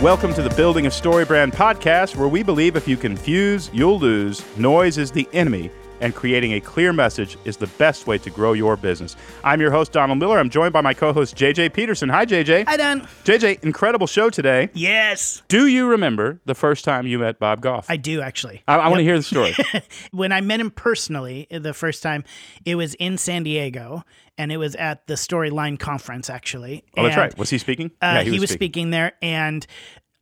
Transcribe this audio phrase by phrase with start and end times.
[0.00, 3.98] Welcome to the Building a Story Brand podcast, where we believe if you confuse, you'll
[3.98, 4.44] lose.
[4.56, 8.52] Noise is the enemy, and creating a clear message is the best way to grow
[8.52, 9.16] your business.
[9.44, 10.38] I'm your host, Donald Miller.
[10.38, 12.08] I'm joined by my co host, JJ Peterson.
[12.08, 12.66] Hi, JJ.
[12.66, 13.00] Hi, Don.
[13.24, 14.70] JJ, incredible show today.
[14.74, 17.86] Yes, Do you remember the first time you met Bob Goff?
[17.88, 18.62] I do actually.
[18.68, 19.54] I, I want to hear the story.
[20.12, 22.24] when I met him personally the first time,
[22.64, 24.04] it was in San Diego,
[24.36, 26.84] and it was at the Storyline conference actually.
[26.96, 27.38] oh, that's right.
[27.38, 27.90] Was he speaking?
[28.00, 28.90] Uh, he, was speaking.
[28.90, 29.66] there, and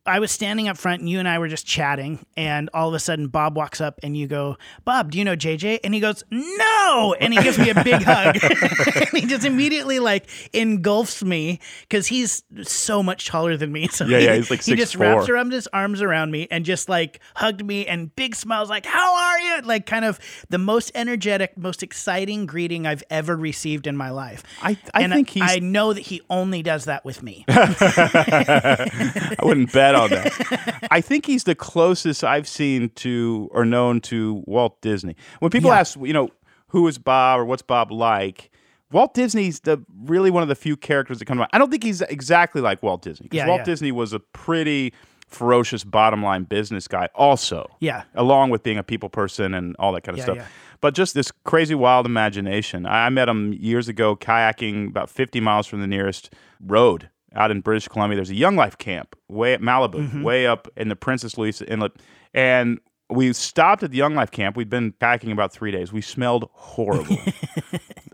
[0.07, 2.93] I was standing up front, and you and I were just chatting, and all of
[2.93, 5.99] a sudden, Bob walks up, and you go, "Bob, do you know JJ?" And he
[5.99, 8.37] goes, "No," and he gives me a big hug,
[8.95, 13.87] and he just immediately like engulfs me because he's so much taller than me.
[13.89, 14.99] So Yeah, he, yeah, he's like he just 6'4".
[14.99, 18.85] wraps around his arms around me and just like hugged me, and big smiles, like
[18.85, 20.19] "How are you?" Like kind of
[20.49, 24.43] the most energetic, most exciting greeting I've ever received in my life.
[24.61, 27.43] I- I and think he's- I know that he only does that with me.
[27.49, 30.87] I wouldn't bet on that.
[30.91, 35.15] I think he's the closest I've seen to or known to Walt Disney.
[35.39, 35.79] When people Yeah.
[35.79, 36.29] ask, you know,
[36.69, 38.51] who is Bob or what's Bob like,
[38.91, 41.49] Walt Disney's the really one of the few characters that come to mind.
[41.53, 43.65] I don't think he's exactly like Walt Disney because Yeah, Walt yeah.
[43.65, 44.93] Disney was a pretty
[45.27, 47.67] ferocious bottom line business guy also.
[47.81, 48.03] Yeah.
[48.15, 50.37] Along with being a people person and all that kind of Yeah, stuff.
[50.37, 50.45] yeah.
[50.79, 52.85] But just this crazy wild imagination.
[52.85, 56.33] I I met him years ago kayaking about 50 miles from the nearest
[56.65, 58.15] road out in British Columbia.
[58.17, 60.23] There's a Young Life camp way at Malibu, Mm-hmm.
[60.23, 61.91] way up in the Princess Louisa Inlet.
[62.33, 64.57] And we stopped at the Young Life camp.
[64.57, 65.93] We'd been packing about three days.
[65.93, 67.17] We smelled horrible.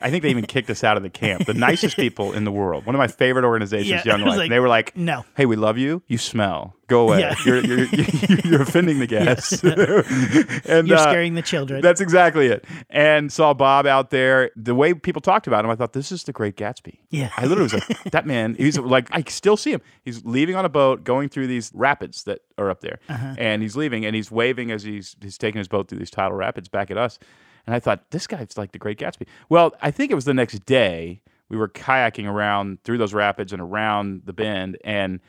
[0.01, 1.45] I think they even kicked us out of the camp.
[1.45, 2.85] The nicest people in the world.
[2.85, 4.38] One of my favorite organizations, Yeah, Young Life.
[4.38, 6.03] like, they were like, "No." hey, we love you.
[6.07, 6.75] You smell.
[6.88, 7.22] Go away.
[7.22, 7.36] Yeah.
[7.45, 8.06] You're, you're, you're,
[8.45, 9.64] you're offending the guests.
[9.64, 11.81] and You're uh, scaring the children.
[11.81, 12.66] that's exactly it.
[12.90, 14.52] And saw Bob out there.
[14.56, 17.00] The way people talked about him, I thought this is the Great Gatsby.
[17.09, 17.31] Yeah.
[17.38, 18.56] I literally was like, that man.
[18.56, 19.81] He's like, I still see him.
[20.03, 23.36] He's leaving on a boat, going through these rapids that are up there, Uh-huh.
[23.38, 26.34] and he's leaving, and he's waving as he's he's taking his boat through these tidal
[26.38, 27.18] rapids back at us.
[27.66, 29.25] And I thought this guy's like the Great Gatsby.
[29.50, 33.53] Well, I think it was the next day we were kayaking around through those rapids
[33.53, 35.22] and around the bend, and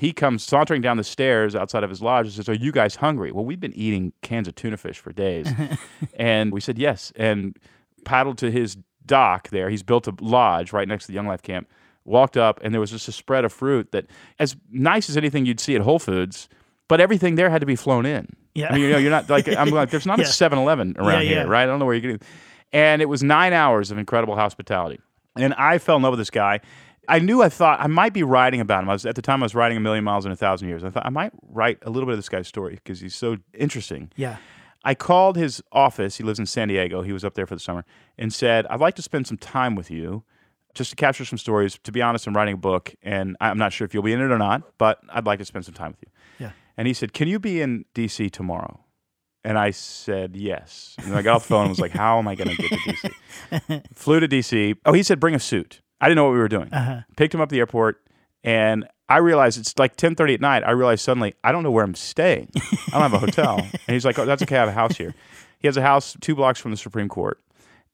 [0.00, 2.96] he comes sauntering down the stairs outside of his lodge and says, Are you guys
[2.96, 3.32] hungry?
[3.32, 5.46] Well, we've been eating cans of tuna fish for days.
[6.14, 7.12] and we said, Yes.
[7.16, 7.54] And
[8.06, 9.68] paddled to his dock there.
[9.68, 11.68] He's built a lodge right next to the Young Life camp.
[12.06, 14.06] Walked up, and there was just a spread of fruit that,
[14.38, 16.48] as nice as anything you'd see at Whole Foods,
[16.88, 18.26] but everything there had to be flown in.
[18.54, 18.70] Yeah.
[18.70, 20.28] I mean, you know, you're not like, I'm like, there's not a Yeah.
[20.28, 21.42] 7 Eleven around Yeah, here, yeah.
[21.44, 21.64] right?
[21.64, 22.26] I don't know where you're getting.
[22.72, 24.98] And it was nine hours of incredible hospitality.
[25.36, 26.60] And I fell in love with this guy.
[27.10, 28.88] I knew I thought I might be writing about him.
[28.88, 30.84] I was at the time I was writing a million miles in a thousand years.
[30.84, 33.36] I thought I might write a little bit of this guy's story because he's so
[33.52, 34.10] interesting.
[34.16, 34.36] yeah.
[34.82, 36.16] I called his office.
[36.16, 37.02] He lives in San Diego.
[37.02, 37.84] He was up there for the summer
[38.16, 40.24] and said, I'd like to spend some time with you
[40.74, 41.78] just to capture some stories.
[41.84, 44.20] To be honest, I'm writing a book and I'm not sure if you'll be in
[44.22, 46.46] it or not, but I'd like to spend some time with you.
[46.46, 46.52] Yeah.
[46.78, 48.80] And he said, Can you be in DC tomorrow?
[49.44, 50.96] And I said, Yes.
[51.04, 52.70] And I got off the phone and was like, How am I going to get
[52.70, 53.86] to DC?
[53.94, 54.76] Flew to DC.
[54.86, 55.82] Oh, he said, Bring a suit.
[56.00, 56.72] I didn't know what we were doing.
[56.72, 57.00] Uh-huh.
[57.16, 58.02] Picked him up at the airport
[58.42, 60.62] and I realized it's like 10:30 at night.
[60.64, 62.50] I realized suddenly I don't know where I'm staying.
[62.56, 63.58] I don't have a hotel.
[63.58, 64.56] and he's like, "Oh, that's okay.
[64.56, 65.14] I have a house here."
[65.58, 67.38] He has a house two blocks from the Supreme Court.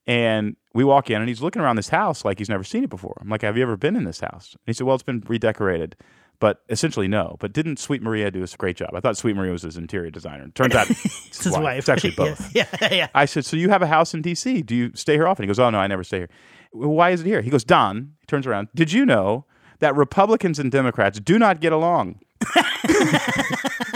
[0.07, 2.91] And we walk in and he's looking around this house like he's never seen it
[2.91, 3.17] before.
[3.21, 5.23] I'm like, "Have you ever been in this house?" And he said, "Well, it's been
[5.27, 5.97] redecorated."
[6.39, 7.37] But essentially, no.
[7.41, 8.91] But didn't Sweet Maria do a great job?
[8.95, 10.49] I thought Sweet Maria was his interior designer.
[10.55, 11.79] Turns out it's, It's his wife.
[11.79, 12.51] It's actually both.
[12.55, 12.67] Yeah.
[12.93, 13.09] yeah.
[13.15, 14.61] I said, "So you have a house in D.C.
[14.63, 16.29] Do you stay here often?" He goes, "Oh no, I never stay here."
[16.77, 17.41] Why is it here?
[17.43, 18.69] He goes, "Don." He turns around.
[18.75, 19.45] Did you know
[19.79, 22.21] that Republicans and Democrats do not get along?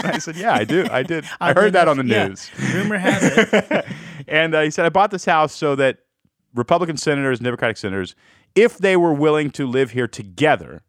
[0.03, 0.87] I said, "Yeah, I do.
[0.91, 1.25] I did.
[1.39, 2.27] I heard that on the Yeah.
[2.27, 3.85] news." Rumor has it.
[4.27, 5.99] And uh, he said, "I bought this house so that
[6.53, 8.15] Republican senators and Democratic senators,
[8.55, 10.81] if they were willing to live here together."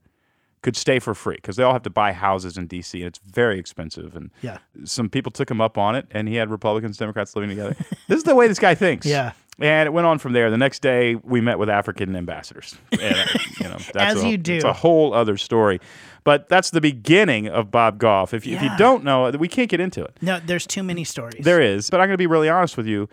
[0.62, 3.00] Could stay for free because they all have to buy houses in D.C.
[3.00, 4.14] and it's very expensive.
[4.14, 4.58] And Yeah.
[4.84, 7.74] some people took him up on it, and he had Republicans, and Democrats living together.
[8.06, 9.04] this is the way this guy thinks.
[9.04, 9.32] Yeah.
[9.58, 10.50] And it went on from there.
[10.50, 12.74] The next day, we met with African ambassadors.
[12.90, 13.24] And, uh,
[13.60, 14.54] you know, that's As a, you do.
[14.54, 15.78] It's a whole other story.
[16.24, 18.32] But that's the beginning of Bob Goff.
[18.32, 20.16] If you, if you don't know, we can't get into it.
[20.22, 21.44] No, there's too many stories.
[21.44, 23.08] There is, but I'm going to be really honest with you.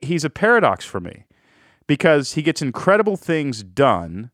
[0.00, 1.24] He's a paradox for me
[1.86, 4.30] because he gets incredible things done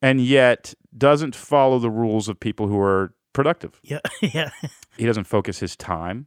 [0.00, 3.80] and yet doesn't follow the rules of people who are productive.
[3.82, 4.00] Yeah.
[4.22, 4.50] Yeah.
[4.96, 6.26] He doesn't focus his time.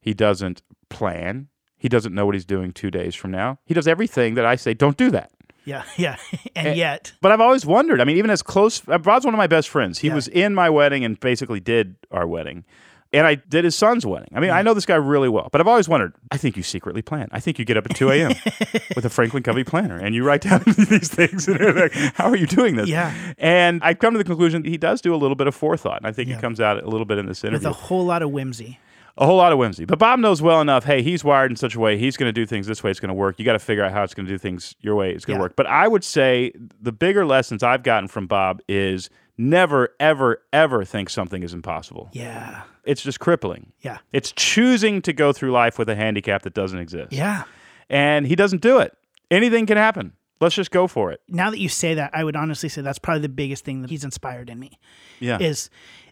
[0.00, 1.48] He doesn't plan.
[1.84, 3.58] He doesn't know what he's doing two days from now.
[3.66, 5.30] He does everything that I say, don't do that.
[5.66, 5.82] Yeah.
[5.98, 6.16] Yeah.
[6.56, 8.00] And yet, But I've always wondered.
[8.00, 9.98] I mean, even as close, uh, Bob's one of my best friends.
[9.98, 10.14] He Yeah.
[10.14, 12.64] was in my wedding and basically did our wedding.
[13.12, 14.30] And I did his son's wedding.
[14.34, 16.14] I mean, I know this guy really well, but I've always wondered.
[16.32, 17.28] I think you secretly plan.
[17.32, 18.32] I think you get up at two a.m.
[18.96, 21.46] with a Franklin Covey planner and you write down these things.
[21.48, 22.88] And like, how are you doing this?
[22.88, 23.12] Yeah.
[23.36, 25.98] And I come to the conclusion that he does do a little bit of forethought,
[25.98, 26.38] and I think Yeah.
[26.38, 27.68] it comes out a little bit in this interview.
[27.68, 28.78] With a whole lot of whimsy.
[29.16, 29.84] A whole lot of whimsy.
[29.84, 30.84] But Bob knows well enough.
[30.84, 31.96] Hey, he's wired in such a way.
[31.98, 32.90] He's going to do things this way.
[32.90, 33.38] It's going to work.
[33.38, 35.12] You got to figure out how it's going to do things your way.
[35.12, 35.44] It's going to Yeah.
[35.44, 35.56] work.
[35.56, 40.84] But I would say the bigger lessons I've gotten from Bob is never, ever, ever
[40.84, 42.08] think something is impossible.
[42.12, 42.62] Yeah.
[42.84, 43.72] It's just crippling.
[43.80, 43.98] Yeah.
[44.12, 47.12] It's choosing to go through life with a handicap that doesn't exist.
[47.12, 47.44] Yeah.
[47.88, 48.96] And he doesn't do it.
[49.30, 50.12] Anything can happen.
[50.40, 51.20] Let's just go for it.
[51.28, 53.90] Now that you say that, I would honestly say that's probably the biggest thing that
[53.90, 54.78] he's inspired in me.
[55.20, 55.38] Yeah.
[55.40, 55.70] is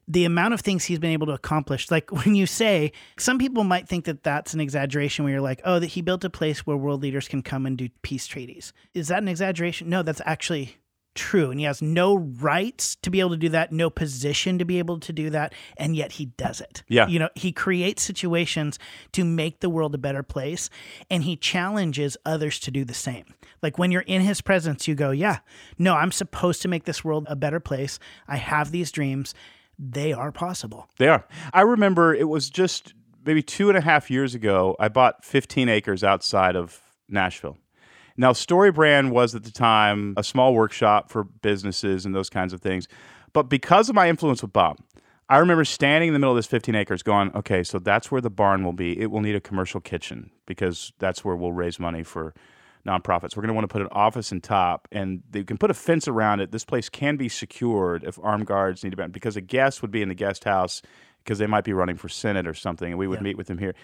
[0.09, 1.91] the amount of things he's been able to accomplish.
[1.91, 5.61] Like when you say, some people might think that that's an exaggeration where you're like,
[5.65, 8.73] oh, that he built a place where world leaders can come and do peace treaties.
[8.95, 9.89] Is that an exaggeration?
[9.89, 10.77] No, that's actually
[11.15, 11.51] true.
[11.51, 14.79] And he has no rights to be able to do that, no position to be
[14.79, 15.53] able to do that.
[15.77, 16.83] And yet he does it.
[16.89, 17.07] Yeah.
[17.07, 18.79] You know, he creates situations
[19.13, 20.71] to make the world a better place
[21.11, 23.35] and he challenges others to do the same.
[23.63, 25.39] Like when you're in his presence, you go, yeah,
[25.79, 27.99] no, I'm supposed to make this world a better place.
[28.27, 29.35] I have these dreams.
[29.85, 30.89] They are possible.
[30.99, 31.27] They are.
[31.53, 32.95] I remember it was just
[33.25, 34.77] maybe two and a half years ago.
[34.79, 37.59] I bought 15 acres outside of Nashville.
[38.17, 42.53] Now, Story Brand was at the time a small workshop for businesses and those kinds
[42.53, 42.87] of things.
[43.33, 44.79] But because of my influence with Bob,
[45.29, 48.21] I remember standing in the middle of this 15 acres going, okay, so that's where
[48.21, 49.01] the barn will be.
[49.01, 52.35] It will need a commercial kitchen because that's where we'll raise money for
[52.87, 53.37] nonprofits.
[53.37, 55.75] We're going to want to put an office in top and they can put a
[55.75, 56.51] fence around it.
[56.51, 59.91] This place can be secured if armed guards need to be because a guest would
[59.91, 60.83] be in the guest house
[61.23, 63.59] because they might be running for Senate or something and we would meet with them
[63.59, 63.75] here.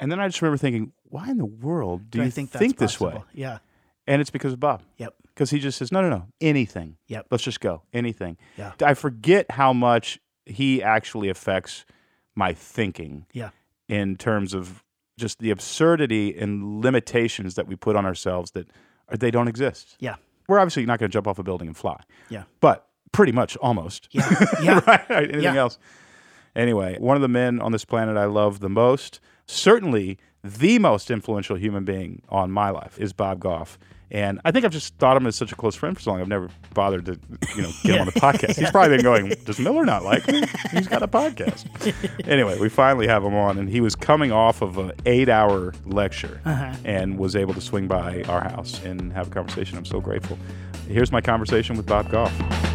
[0.00, 2.78] And then I just remember thinking, why in the world do, Do you think think,
[2.78, 3.22] this way?
[3.34, 3.58] Yeah.
[4.06, 4.82] And it's because of Bob.
[4.96, 5.14] Yep.
[5.34, 6.96] Because he just says, no, no, no, anything.
[7.08, 7.26] Yep.
[7.30, 7.82] Let's just go.
[7.92, 8.38] Anything.
[8.56, 8.72] Yeah.
[8.82, 11.84] I forget how much he actually affects
[12.34, 13.50] my thinking Yeah.
[13.88, 14.82] in terms of
[15.18, 18.68] just the absurdity and limitations that we put on ourselves that
[19.08, 19.96] are, they don't exist.
[20.00, 20.16] Yeah.
[20.48, 22.00] We're obviously not going to jump off a building and fly,
[22.30, 22.44] Yeah.
[22.60, 24.08] but pretty much almost.
[24.12, 24.44] Yeah.
[24.62, 24.80] Yeah.
[24.86, 25.10] right?
[25.10, 25.54] Anything Yeah.
[25.56, 25.78] else?
[26.58, 31.08] Anyway, one of the men on this planet I love the most, certainly the most
[31.08, 33.78] influential human being on my life, is Bob Goff.
[34.10, 36.10] And I think I've just thought of him as such a close friend for so
[36.10, 36.20] long.
[36.20, 37.20] I've never bothered to,
[37.54, 38.58] you know, get him on the podcast.
[38.58, 40.44] He's probably been going, "Does Miller not like me?
[40.72, 41.66] He's got a podcast."
[42.26, 46.40] anyway, we finally have him on, and he was coming off of an eight-hour lecture
[46.44, 46.74] uh-huh.
[46.84, 49.76] and was able to swing by our house and have a conversation.
[49.76, 50.38] I'm so grateful.
[50.88, 52.67] Here's my conversation with Bob Goff.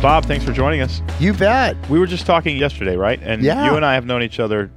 [0.00, 1.02] Bob, thanks for joining us.
[1.18, 1.76] You bet.
[1.90, 3.18] We were just talking yesterday, right?
[3.20, 3.64] And Yeah.
[3.68, 4.70] you and I have known each other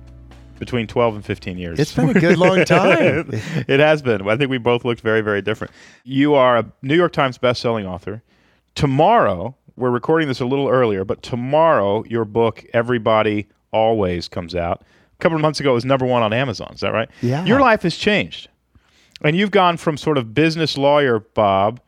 [0.57, 1.79] between 12 and 15 years.
[1.79, 3.29] It's been a good long time.
[3.68, 4.27] it has been.
[4.27, 5.73] I think we both looked very, very different.
[6.03, 8.23] You are a New York Times best-selling author.
[8.73, 14.81] Tomorrow, we're recording this a little earlier, but tomorrow your book Everybody Always comes out.
[14.81, 17.09] A couple of months ago it was number 1 on Amazon, is that right?
[17.21, 17.45] Yeah.
[17.45, 18.50] Your life has changed.
[19.23, 21.79] And you've gone from sort of business lawyer Bob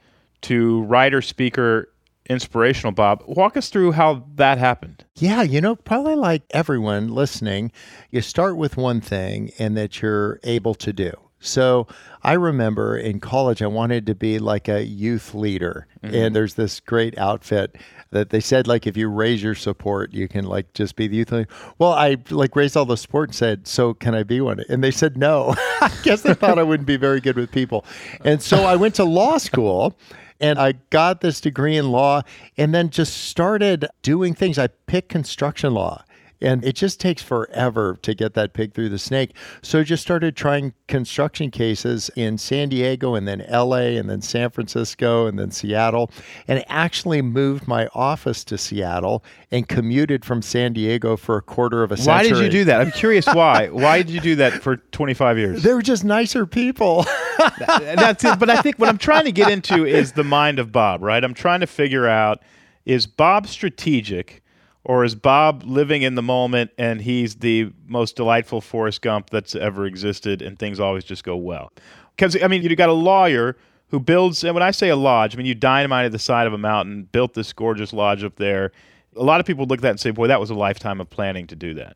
[0.44, 1.89] to writer, speaker,
[2.30, 3.24] inspirational Bob.
[3.25, 5.06] Walk us through how that happened.
[5.16, 7.72] Yeah, you know, probably like everyone listening,
[8.12, 11.14] you start with one thing and that you're able to do.
[11.44, 11.88] So
[12.24, 15.88] I remember in college, I wanted to be like a youth leader.
[16.02, 16.16] Mm-hmm.
[16.16, 17.75] And there's this great outfit
[18.12, 21.18] that they said, like, if you raise your support, you can like just be the
[21.18, 21.50] youth leader.
[21.80, 24.64] Well, I like raised all the support and said, so can I be one?
[24.69, 25.54] And they said, no.
[25.81, 27.83] I guess they thought I wouldn't be very good with people.
[28.24, 29.97] And so I went to law school
[30.44, 32.21] and I got this degree in law
[32.57, 34.59] and then just started doing things.
[34.59, 36.04] I picked construction law.
[36.44, 39.35] And it just takes forever to get that pig through the snake.
[39.62, 44.21] So I just started trying construction cases in San Diego and then LA and then
[44.21, 46.12] San Francisco and then Seattle.
[46.47, 51.83] And actually moved my office to Seattle and commuted from San Diego for a quarter
[51.83, 52.31] of a century.
[52.31, 52.81] Why did you do that?
[52.81, 53.69] I'm curious why.
[53.69, 55.64] why did you do that for 25 years?
[55.64, 57.06] They were just nicer people.
[57.59, 58.40] That's it.
[58.40, 61.23] But I think what I'm trying to get into is the mind of Bob, right?
[61.23, 62.42] I'm trying to figure out
[62.85, 64.43] is Bob strategic
[64.85, 69.56] or is Bob living in the moment and he's the most delightful Forrest Gump that's
[69.56, 71.71] ever existed and things always just go well?
[72.16, 73.56] Because, I mean, you got a lawyer
[73.87, 76.54] who builds, and when I say a lodge, I mean, you dynamited the side of
[76.54, 78.71] a mountain, built this gorgeous lodge up there.
[79.16, 81.09] A lot of people look at that and say, boy, that was a lifetime of
[81.09, 81.95] planning to do that.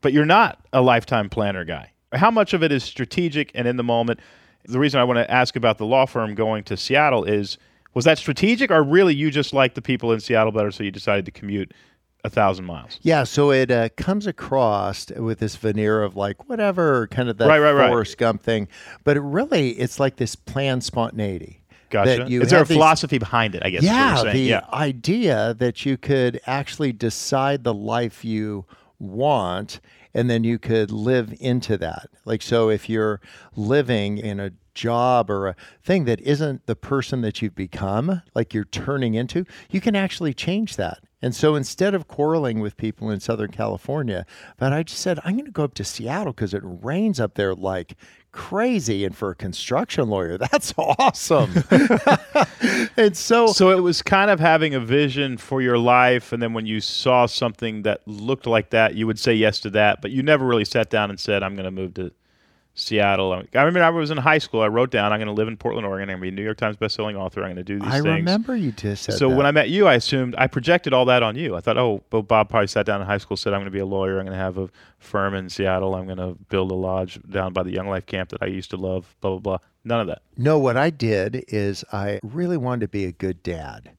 [0.00, 1.92] But you're not a lifetime planner guy.
[2.12, 4.20] How much of it is strategic and in the moment?
[4.64, 7.58] The reason I want to ask about the law firm going to Seattle is
[7.94, 10.90] was that strategic or really you just like the people in Seattle better so you
[10.90, 11.72] decided to commute
[12.24, 12.98] a thousand miles?
[13.02, 17.48] Yeah, so it uh, comes across with this veneer of like whatever, kind of that
[17.48, 17.88] Right, right, right.
[17.88, 18.68] Forrest Gump thing,
[19.04, 21.62] but it really it's like this planned spontaneity.
[21.90, 22.18] Gotcha.
[22.18, 23.62] That you Is there a these- philosophy behind it?
[23.64, 23.82] I guess.
[23.82, 24.60] yeah, the yeah.
[24.72, 28.66] idea that you could actually decide the life you
[28.98, 29.80] want
[30.14, 32.08] and then you could live into that.
[32.24, 33.20] Like, so if you're
[33.56, 38.52] living in a job or a thing that isn't the person that you've become, like
[38.54, 40.98] you're turning into, you can actually change that.
[41.20, 44.24] And so instead of quarreling with people in Southern California,
[44.56, 47.34] but I just said, I'm going to go up to Seattle because it rains up
[47.34, 47.96] there like
[48.30, 49.04] crazy.
[49.04, 51.50] And for a construction lawyer, that's awesome.
[52.96, 56.52] and so, So it was kind of having a vision for your life, and then
[56.52, 60.00] when you saw something that looked like that, you would say yes to that.
[60.00, 62.12] But you never really sat down and said, "I'm going to move to
[62.78, 64.60] Seattle." I remember I was in high school.
[64.62, 66.08] I wrote down, "I'm going to live in Portland, Oregon.
[66.08, 67.40] I'm going to be a New York Times bestselling author.
[67.42, 69.36] I'm going to do these I things." I remember you just said So that.
[69.36, 71.56] when I met you, I assumed I projected all that on you.
[71.56, 73.70] I thought, oh, well, Bob probably sat down in high school, said, I'm going to
[73.70, 74.18] be a lawyer.
[74.18, 74.68] I'm going to have a
[74.98, 75.94] firm in Seattle.
[75.94, 78.70] I'm going to build a lodge down by the Young Life camp that I used
[78.70, 79.14] to love.
[79.20, 79.58] Blah blah blah.
[79.84, 80.22] None of that.
[80.36, 83.90] No, what I did is I really wanted to be a good dad.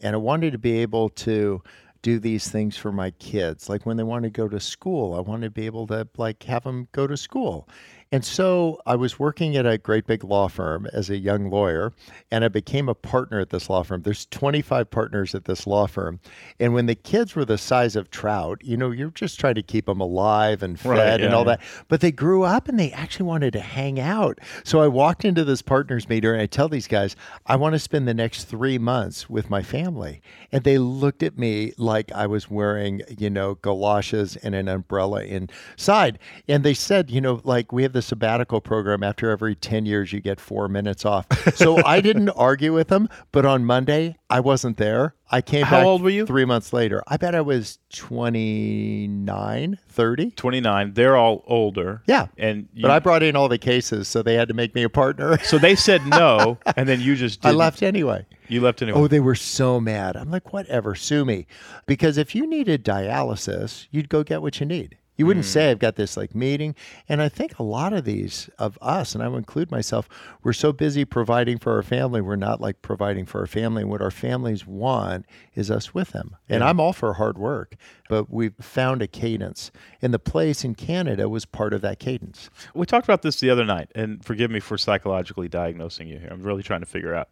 [0.00, 1.62] And I wanted to be able to
[2.02, 3.68] do these things for my kids.
[3.68, 6.42] Like when they want to go to school, I wanted to be able to like
[6.44, 7.68] have them go to school.
[8.16, 11.92] And so I was working at a great big law firm as a young lawyer,
[12.30, 14.00] and I became a partner at this law firm.
[14.00, 16.20] There's 25 partners at this law firm.
[16.58, 19.62] And when the kids were the size of trout, you know, you're just trying to
[19.62, 21.56] keep them alive and fed Right, and all yeah.
[21.56, 21.60] that.
[21.88, 24.38] But they grew up and they actually wanted to hang out.
[24.64, 27.78] So I walked into this partners meeting and I tell these guys, I want to
[27.78, 30.22] spend the next three months with my family.
[30.52, 35.22] And they looked at me like I was wearing, you know, galoshes and an umbrella
[35.22, 36.18] inside.
[36.48, 39.02] And they said, you know, like we have the sabbatical program.
[39.02, 41.26] After every 10 years, you get four minutes off.
[41.54, 43.08] So I didn't argue with them.
[43.32, 45.14] But on Monday, I wasn't there.
[45.30, 46.24] I came How back old were you?
[46.24, 47.02] three months later.
[47.08, 50.30] I bet I was 29, 30.
[50.32, 50.94] 29.
[50.94, 52.02] They're all older.
[52.06, 52.26] Yeah.
[52.38, 54.82] And you, But I brought in all the cases, so they had to make me
[54.82, 55.38] a partner.
[55.38, 57.58] so they said no, and then you just I didn't.
[57.58, 58.24] left anyway.
[58.48, 59.00] You left anyway.
[59.00, 60.16] Oh, they were so mad.
[60.16, 61.46] I'm like, whatever, sue me.
[61.86, 64.96] Because if you needed dialysis, you'd go get what you need.
[65.16, 65.50] You wouldn't hmm.
[65.50, 66.74] say, I've got this like meeting.
[67.08, 70.08] And I think a lot of these of us, and I would include myself,
[70.42, 73.82] we're so busy providing for our family, we're not like providing for our family.
[73.82, 76.36] And what our families want is us with them.
[76.48, 77.76] And I'm all for hard work,
[78.08, 79.70] but we've found a cadence.
[80.02, 82.50] And the place in Canada was part of that cadence.
[82.74, 86.28] We talked about this the other night, and forgive me for psychologically diagnosing you here.
[86.30, 87.28] I'm really trying to figure out.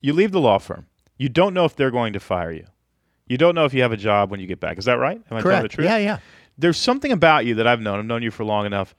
[0.00, 0.86] You leave the law firm.
[1.16, 2.66] You don't know if they're going to fire you.
[3.26, 4.78] You don't know if you have a job when you get back.
[4.78, 5.20] Is that right?
[5.30, 5.86] Am I telling the truth?
[5.86, 6.18] Yeah, yeah.
[6.58, 7.98] There's something about you that I've known.
[7.98, 8.94] I've known you for long enough.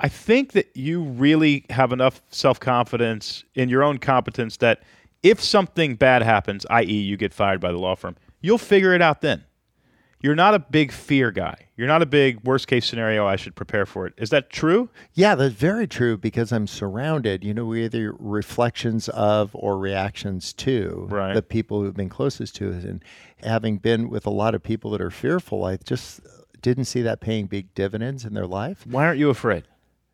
[0.00, 4.82] I think that you really have enough self confidence in your own competence that
[5.22, 9.00] if something bad happens, i.e., you get fired by the law firm, you'll figure it
[9.02, 9.44] out then.
[10.20, 11.68] You're not a big fear guy.
[11.76, 13.26] You're not a big worst case scenario.
[13.26, 14.14] I should prepare for it.
[14.16, 14.88] Is that true?
[15.12, 20.54] Yeah, that's very true because I'm surrounded, you know, we're either reflections of or reactions
[20.54, 21.34] to Right.
[21.34, 22.84] the people who've been closest to us.
[22.84, 23.04] And
[23.42, 26.20] having been with a lot of people that are fearful, I just
[26.64, 28.86] didn't see that paying big dividends in their life.
[28.86, 29.64] Why aren't you afraid?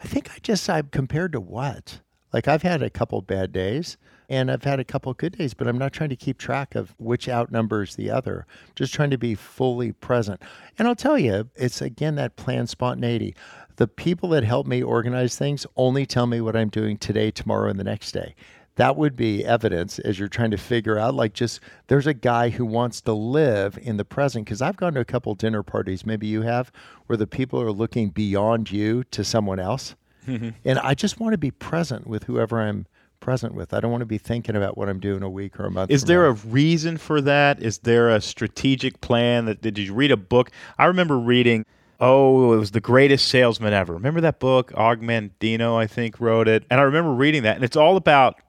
[0.02, 2.00] I think I just, I'm compared to what?
[2.32, 3.96] Like I've had a couple bad days
[4.28, 6.96] and I've had a couple good days, but I'm not trying to keep track of
[6.98, 8.46] which outnumbers the other.
[8.74, 10.42] Just trying to be fully present.
[10.76, 13.36] And I'll tell you, it's again that planned spontaneity.
[13.76, 17.70] The people that help me organize things only tell me what I'm doing today, tomorrow,
[17.70, 18.34] and the next day.
[18.80, 22.48] That would be evidence as you're trying to figure out, like, just there's a guy
[22.48, 24.46] who wants to live in the present.
[24.46, 26.72] Because I've gone to a couple dinner parties, maybe you have,
[27.06, 29.96] where the people are looking beyond you to someone else.
[30.26, 30.50] Mm-hmm.
[30.64, 32.86] And I just want to be present with whoever I'm
[33.20, 33.74] present with.
[33.74, 35.90] I don't want to be thinking about what I'm doing a week or a month.
[35.90, 36.30] Is there now.
[36.30, 37.60] a reason for that?
[37.60, 39.44] Is there a strategic plan?
[39.44, 40.50] That did you read a book?
[40.78, 41.66] I remember reading.
[42.00, 43.92] Oh, it was the greatest salesman ever.
[43.92, 44.72] Remember that book?
[44.74, 46.64] Og Mandino, I think, wrote it.
[46.70, 48.40] And I remember reading that, and it's all about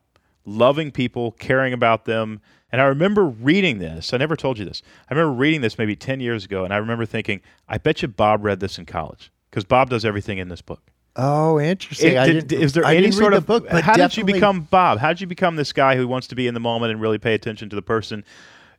[0.46, 2.42] loving people, caring about them.
[2.72, 4.14] And I remember reading this.
[4.14, 4.82] I never told you this.
[5.10, 8.08] I remember reading this maybe 10 years ago, and I remember thinking, I bet you
[8.08, 10.82] Bob read this in college because Bob does everything in this book.
[11.18, 12.14] Oh, interesting.
[12.14, 13.68] It- I did- is there I any sort of book?
[13.70, 15.00] But how did you become Bob?
[15.00, 17.18] How did you become this guy who wants to be in the moment and really
[17.18, 18.24] pay attention to the person?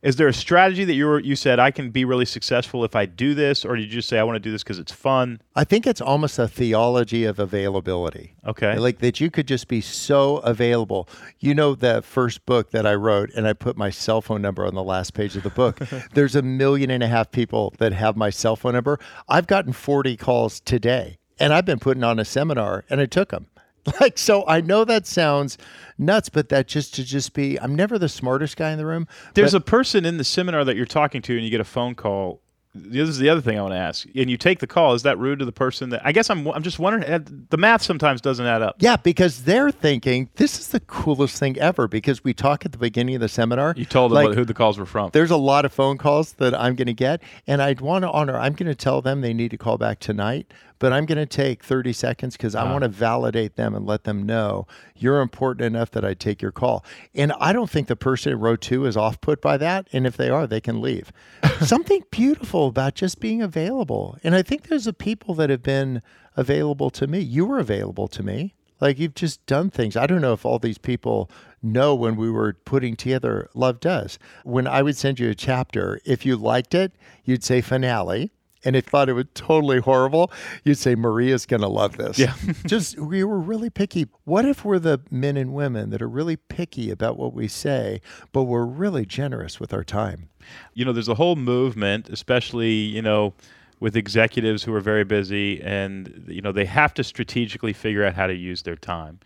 [0.03, 2.97] Is there a strategy that you were you said I can be really successful if
[2.97, 4.91] I do this, or did you just say I want to do this because it's
[4.91, 5.41] fun?
[5.55, 8.35] I think it's almost a theology of availability.
[8.45, 8.77] Okay.
[8.77, 11.09] Like that you could just be so available.
[11.39, 14.67] You know, the first book that I wrote, and I put my cell phone number
[14.67, 15.79] on the last page of the book.
[16.15, 18.99] There's a million and a half people that have my cell phone number.
[19.29, 23.29] I've gotten 40 calls today, and I've been putting on a seminar, and I took
[23.29, 23.47] them.
[24.01, 25.59] Like, so I know that sounds
[25.99, 29.09] nuts, but that just to just be, I'm never the smartest guy in the room.
[29.35, 31.65] There's but- a person in the seminar that you're talking to, and you get a
[31.65, 32.41] phone call.
[32.75, 34.07] this is the other thing I want to ask.
[34.15, 34.95] And you take the call.
[34.95, 36.01] Is that rude to the person that?
[36.07, 36.47] I guess I'm.
[36.49, 37.05] I'm just wondering.
[37.05, 37.19] uh,
[37.51, 38.77] The math sometimes doesn't add up.
[38.79, 41.87] Yeah, because they're thinking this is the coolest thing ever.
[41.87, 43.75] Because we talk at the beginning of the seminar.
[43.77, 45.11] You told them like, what, who the calls were from.
[45.13, 48.11] there's a lot of phone calls that I'm going to get, and I'd want to
[48.11, 48.39] honor.
[48.39, 50.51] I'm going to tell them they need to call back tonight,
[50.83, 52.73] but I'm going to take 30 seconds because I uh-huh.
[52.73, 56.51] want to validate them and let them know you're important enough that I take your
[56.51, 56.85] call.
[57.15, 59.87] And I don't think the person in row two is off put by that.
[59.93, 61.13] And if they are, they can leave.
[61.61, 64.19] Something beautiful about just being available.
[64.25, 66.03] And I think there's a people that have been
[66.37, 67.21] available to me.
[67.21, 68.57] You were available to me.
[68.81, 69.97] Like you've just done things.
[69.97, 71.31] I don't know if all these people
[71.63, 74.19] know when we were putting together Love Does.
[74.43, 76.91] When I would send you a chapter, if you liked it,
[77.25, 78.33] you'd say finale.
[78.65, 80.31] And you thought it was totally horrible,
[80.65, 82.19] you'd say Maria's going to love this.
[82.19, 82.35] Yeah.
[82.67, 84.07] just we were really picky.
[84.25, 88.01] What if we're the men and women that are really picky about what we say,
[88.33, 90.29] but we're really generous with our time?
[90.75, 93.35] you know, there's a whole movement, especially you know,
[93.81, 98.15] with executives who are very busy, and you know, they have to strategically figure out
[98.15, 99.21] how to use their time.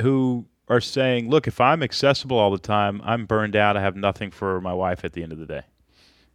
[0.00, 3.76] Who are saying, "Look, if I'm accessible all the time, I'm burned out.
[3.76, 5.62] I have nothing for my wife at the end of the day."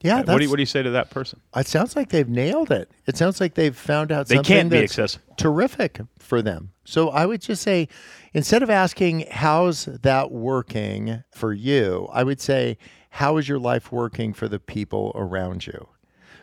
[0.03, 1.39] Yeah, what do you what do you say to that person?
[1.55, 2.91] It sounds like they've nailed it.
[3.07, 5.33] It sounds like they've found out They something can't be that's accessible.
[5.38, 6.72] terrific for them.
[6.83, 7.88] So I would just say,
[8.33, 12.77] instead of asking how's that working for you, I would say
[13.12, 15.88] how is your life working for the people around you.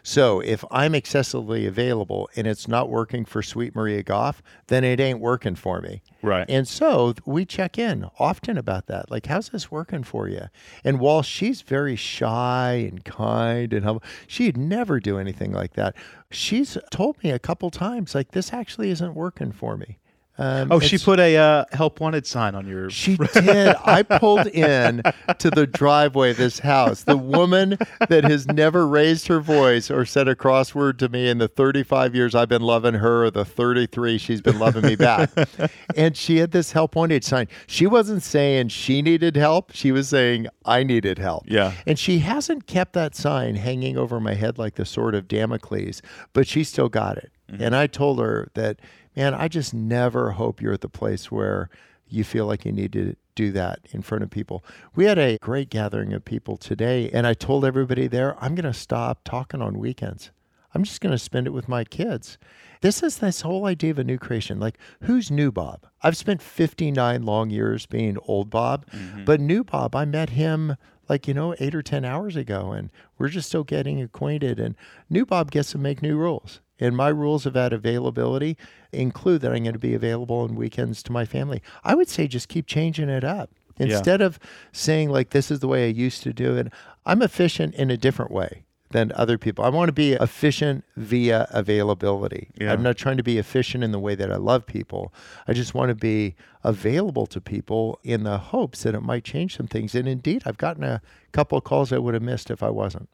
[0.02, 5.00] So if I'm excessively available and it's not working for Sweet Maria Goff, then it
[5.00, 6.02] ain't working for me.
[6.22, 6.46] Right.
[6.48, 9.10] And so we check in often about that.
[9.10, 10.48] Like, how's this working for you?
[10.84, 15.94] And while she's very shy and kind and humble, she'd never do anything like that.
[16.30, 19.98] She's told me a couple times, like, this actually isn't working for me.
[20.40, 22.88] Um, Oh, she put a uh, help wanted sign on your.
[22.88, 23.76] She did.
[23.84, 25.02] I pulled in
[25.38, 27.02] to the driveway of this house.
[27.02, 27.76] The woman
[28.08, 32.14] that has never raised her voice or said a crossword to me in the 35
[32.14, 35.30] years I've been loving her, or the 33 she's been loving me back.
[35.96, 37.46] and she had this help wanted sign.
[37.66, 39.72] She wasn't saying she needed help.
[39.74, 41.44] She was saying I needed help.
[41.46, 41.74] Yeah.
[41.86, 46.00] And she hasn't kept that sign hanging over my head like the sword of Damocles,
[46.32, 47.30] but she still got it.
[47.58, 48.78] And I told her that,
[49.16, 51.68] man, I just never hope you're at the place where
[52.08, 54.64] you feel like you need to do that in front of people.
[54.94, 58.70] We had a great gathering of people today, and I told everybody there, I'm going
[58.70, 60.30] to stop talking on weekends.
[60.74, 62.38] I'm just going to spend it with my kids.
[62.80, 64.60] This is this whole idea of a new creation.
[64.60, 65.86] Like, who's new Bob?
[66.02, 69.24] I've spent 59 long years being old Bob, mm-hmm.
[69.24, 70.76] but new Bob, I met him
[71.08, 74.60] like, you know, eight or 10 hours ago, and we're just still getting acquainted.
[74.60, 74.76] And
[75.08, 76.60] new Bob gets to make new rules.
[76.80, 78.56] And my rules about availability
[78.92, 81.62] include that I'm going to be available on weekends to my family.
[81.84, 83.50] I would say just keep changing it up.
[83.78, 84.38] Instead of
[84.72, 86.70] saying, like, this is the way I used to do it,
[87.06, 89.64] I'm efficient in a different way than other people.
[89.64, 92.48] I want to be efficient via availability.
[92.60, 92.72] Yeah.
[92.72, 95.14] I'm not trying to be efficient in the way that I love people.
[95.46, 99.56] I just want to be available to people in the hopes that it might change
[99.56, 99.94] some things.
[99.94, 101.00] And indeed, I've gotten a
[101.32, 103.08] couple of calls I would have missed if I wasn't.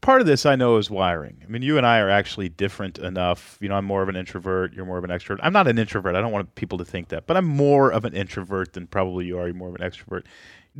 [0.00, 1.42] Part of this I know is wiring.
[1.44, 3.58] I mean, you and I are actually different enough.
[3.60, 4.72] You know, I'm more of an introvert.
[4.72, 5.40] You're more of an extrovert.
[5.42, 6.16] I'm not an introvert.
[6.16, 9.26] I don't want people to think that, but I'm more of an introvert than probably
[9.26, 9.46] you are.
[9.46, 10.24] You're more of an extrovert.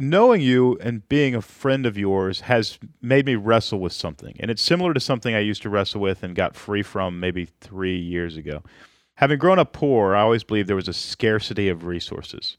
[0.00, 4.36] Knowing you and being a friend of yours has made me wrestle with something.
[4.38, 7.48] And it's similar to something I used to wrestle with and got free from maybe
[7.60, 8.62] three years ago.
[9.16, 12.56] Having grown up poor, I always believed there was a scarcity of resources.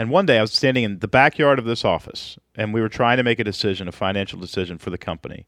[0.00, 2.88] And one day I was standing in the backyard of this office and we were
[2.88, 5.46] trying to make a decision, a financial decision for the company.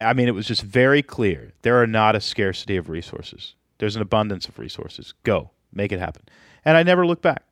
[0.00, 1.52] I mean, it was just very clear.
[1.62, 3.54] There are not a scarcity of resources.
[3.78, 5.14] There's an abundance of resources.
[5.22, 6.24] Go, make it happen.
[6.64, 7.44] And I never looked back.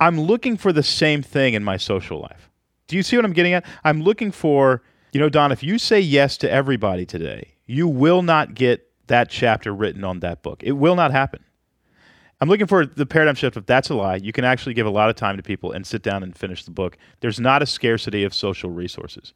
[0.00, 2.48] I'm looking for the same thing in my social life.
[2.86, 3.64] Do you see what I'm getting at?
[3.84, 8.22] I'm looking for, you know, Don, if you say yes to everybody today, you will
[8.22, 10.62] not get that chapter written on that book.
[10.62, 11.44] It will not happen.
[12.40, 14.16] I'm looking for the paradigm shift of that's a lie.
[14.16, 16.64] You can actually give a lot of time to people and sit down and finish
[16.64, 16.98] the book.
[17.20, 19.32] There's not a scarcity of social resources.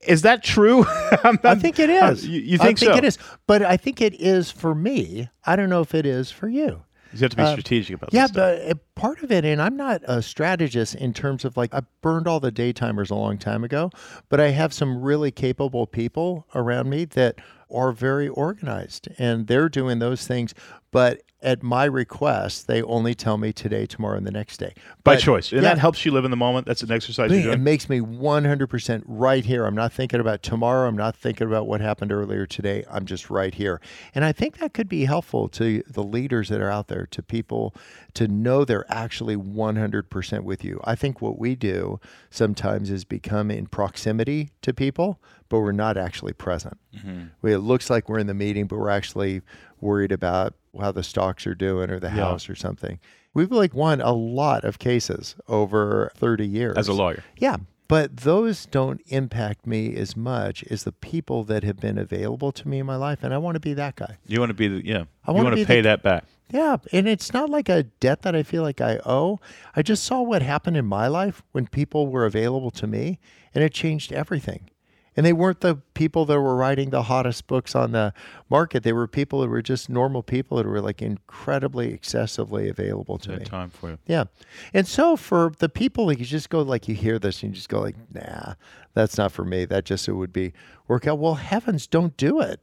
[0.00, 0.84] Is that true?
[0.88, 2.24] I think it is.
[2.24, 2.98] Uh, you, you think I think so?
[2.98, 3.18] it is.
[3.46, 5.28] But I think it is for me.
[5.44, 6.83] I don't know if it is for you.
[7.14, 10.02] You have to be strategic about Yeah, but uh, part of it, and I'm not
[10.04, 13.90] a strategist in terms of like, I burned all the daytimers a long time ago,
[14.28, 17.36] but I have some really capable people around me that
[17.74, 20.54] are very organized and they're doing those things.
[20.90, 24.72] But at my request, they only tell me today, tomorrow, and the next day.
[25.02, 25.52] By choice.
[25.52, 26.66] And yeah, that helps you live in the moment.
[26.66, 29.66] That's an exercise it makes me 100% right here.
[29.66, 30.88] I'm not thinking about tomorrow.
[30.88, 32.84] I'm not thinking about what happened earlier today.
[32.90, 33.80] I'm just right here.
[34.14, 37.22] And I think that could be helpful to the leaders that are out there, to
[37.22, 37.74] people
[38.14, 40.80] to know they're actually 100% with you.
[40.84, 45.96] I think what we do sometimes is become in proximity to people, but we're not
[45.96, 46.78] actually present.
[46.96, 47.46] Mm-hmm.
[47.46, 49.42] It looks like we're in the meeting, but we're actually
[49.80, 52.14] worried about how the stocks are doing or the Yeah.
[52.14, 52.98] house or something.
[53.34, 56.76] We've like won a lot of cases over 30 years.
[56.76, 57.22] As a lawyer.
[57.36, 57.56] Yeah.
[57.86, 62.66] But those don't impact me as much as the people that have been available to
[62.66, 63.22] me in my life.
[63.22, 64.16] And I want to be that guy.
[64.26, 65.04] You want to be the yeah.
[65.26, 66.24] I want be the- pay that back.
[66.50, 66.76] Yeah.
[66.92, 69.38] And it's not like a debt that I feel like I owe.
[69.76, 73.18] I just saw what happened in my life when people were available to me,
[73.54, 74.70] and it changed everything.
[75.16, 78.12] And they weren't the people that were writing the hottest books on the
[78.50, 78.82] market.
[78.82, 83.38] They were people that were just normal people that were like incredibly excessively available to
[83.38, 83.44] me.
[83.44, 83.98] time for you.
[84.06, 84.24] Yeah.
[84.72, 87.56] And so for the people, like you just go like you hear this and you
[87.56, 88.54] just go like, nah,
[88.94, 89.64] that's not for me.
[89.64, 90.52] That just it would be
[90.86, 91.18] work out.
[91.18, 92.60] Well, heavens, don't do it.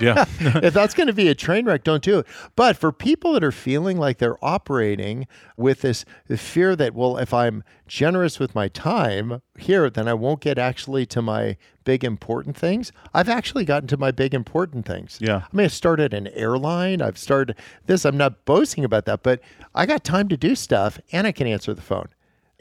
[0.00, 0.24] Yeah.
[0.40, 2.26] if that's going to be a train wreck, don't do it.
[2.56, 7.34] But for people that are feeling like they're operating with this fear that, well, if
[7.34, 12.56] I'm generous with my time here, then I won't get actually to my big important
[12.56, 12.92] things.
[13.12, 15.18] I've actually gotten to my big important things.
[15.20, 15.42] Yeah.
[15.52, 17.02] I mean, I started an airline.
[17.02, 18.04] I've started this.
[18.04, 19.40] I'm not boasting about that, but
[19.74, 22.08] I got time to do stuff and I can answer the phone.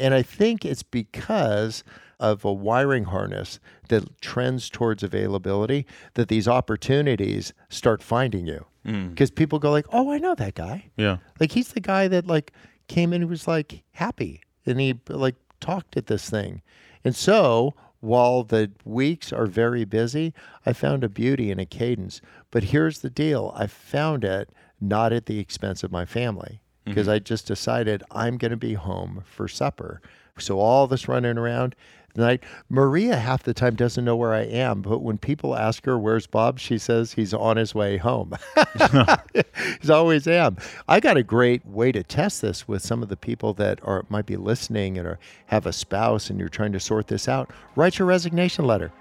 [0.01, 1.83] And I think it's because
[2.19, 3.59] of a wiring harness
[3.89, 5.85] that trends towards availability
[6.15, 8.65] that these opportunities start finding you.
[8.85, 9.09] Hmm.
[9.09, 10.91] Because people go like, "Oh, I know that guy.
[10.97, 11.17] yeah.
[11.39, 12.51] Like he's the guy that like
[12.87, 16.61] came in and was like happy and he like talked at this thing."
[17.03, 20.33] And so, while the weeks are very busy,
[20.65, 22.21] I found a beauty and a cadence.
[22.49, 23.53] But here's the deal.
[23.55, 27.15] I found it not at the expense of my family because mm-hmm.
[27.15, 30.01] I just decided I'm going to be home for supper.
[30.37, 31.75] So all this running around
[32.13, 35.97] tonight, Maria half the time doesn't know where I am, but when people ask her
[35.97, 38.33] where's Bob, she says he's on his way home.
[39.81, 40.57] he's always am.
[40.87, 44.05] I got a great way to test this with some of the people that are
[44.09, 47.51] might be listening and are have a spouse and you're trying to sort this out.
[47.75, 48.91] Write your resignation letter.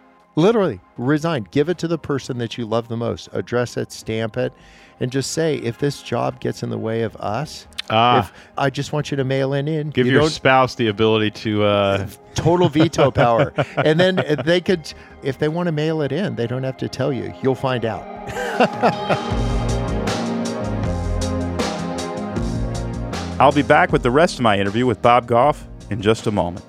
[0.41, 1.47] Literally, resign.
[1.51, 3.29] Give it to the person that you love the most.
[3.33, 4.53] Address it, stamp it,
[4.99, 8.21] and just say, if this job gets in the way of us, Ah.
[8.21, 9.91] if I just want you to mail it in.
[9.91, 13.53] Give you your spouse the ability to uh, total veto power.
[13.77, 16.89] and then they could, if they want to mail it in, they don't have to
[16.89, 17.35] tell you.
[17.43, 18.07] You'll find out.
[23.41, 26.31] I'll be back with the rest of my interview with Bob Goff in just a
[26.31, 26.65] moment.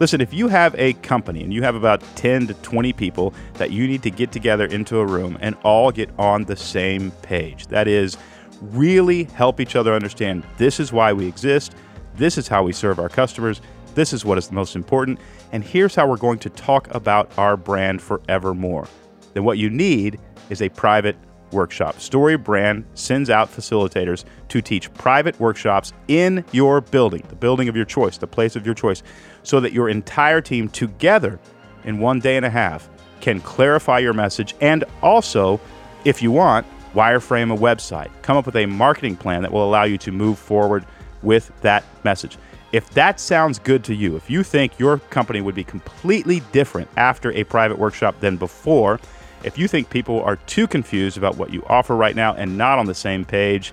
[0.00, 3.72] Listen, if you have a company and you have about 10 to 20 people that
[3.72, 7.66] you need to get together into a room and all get on the same page,
[7.66, 8.16] that is,
[8.60, 11.74] really help each other understand this is why we exist,
[12.14, 13.60] this is how we serve our customers,
[13.94, 15.18] this is what is the most important,
[15.52, 18.88] and here's how we're going to talk about our brand forevermore,
[19.34, 20.18] then what you need
[20.50, 21.16] is a private
[21.52, 22.00] workshop.
[22.00, 27.76] Story Brand sends out facilitators to teach private workshops in your building, the building of
[27.76, 29.02] your choice, the place of your choice,
[29.42, 31.38] so that your entire team together
[31.84, 32.88] in one day and a half
[33.20, 35.60] can clarify your message and also,
[36.04, 38.10] if you want, wireframe a website.
[38.22, 40.84] Come up with a marketing plan that will allow you to move forward
[41.22, 42.38] with that message.
[42.70, 46.88] If that sounds good to you, if you think your company would be completely different
[46.96, 49.00] after a private workshop than before,
[49.44, 52.78] if you think people are too confused about what you offer right now and not
[52.78, 53.72] on the same page,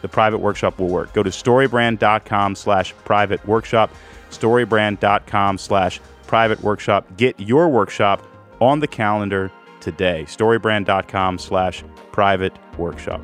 [0.00, 1.12] the private workshop will work.
[1.12, 3.90] Go to storybrand.com slash private workshop,
[4.30, 7.06] storybrand.com slash private workshop.
[7.16, 8.26] Get your workshop
[8.60, 10.24] on the calendar today.
[10.26, 13.20] Storybrand.com slash private workshop.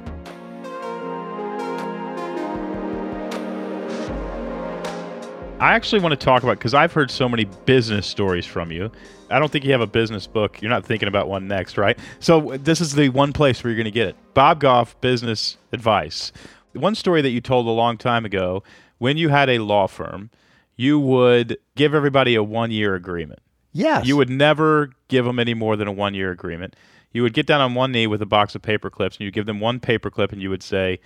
[5.61, 8.93] I actually want to talk about because I've heard so many business stories from you.
[9.29, 10.63] I don't think you have a business book.
[10.63, 11.99] You're not thinking about one next, right?
[12.21, 14.17] So this is the one place where you're going to get it.
[14.35, 16.31] Bob Goff Business Advice.
[16.75, 18.63] One story that you told a long time ago
[18.99, 20.31] when you had a law firm,
[20.77, 23.41] you would give everybody a one year agreement.
[23.73, 24.07] Yes.
[24.07, 26.77] You would never give them any more than a one year agreement.
[27.13, 29.33] You would get down on one knee with a box of paper clips and you
[29.33, 31.01] give them one paper clip and you would say,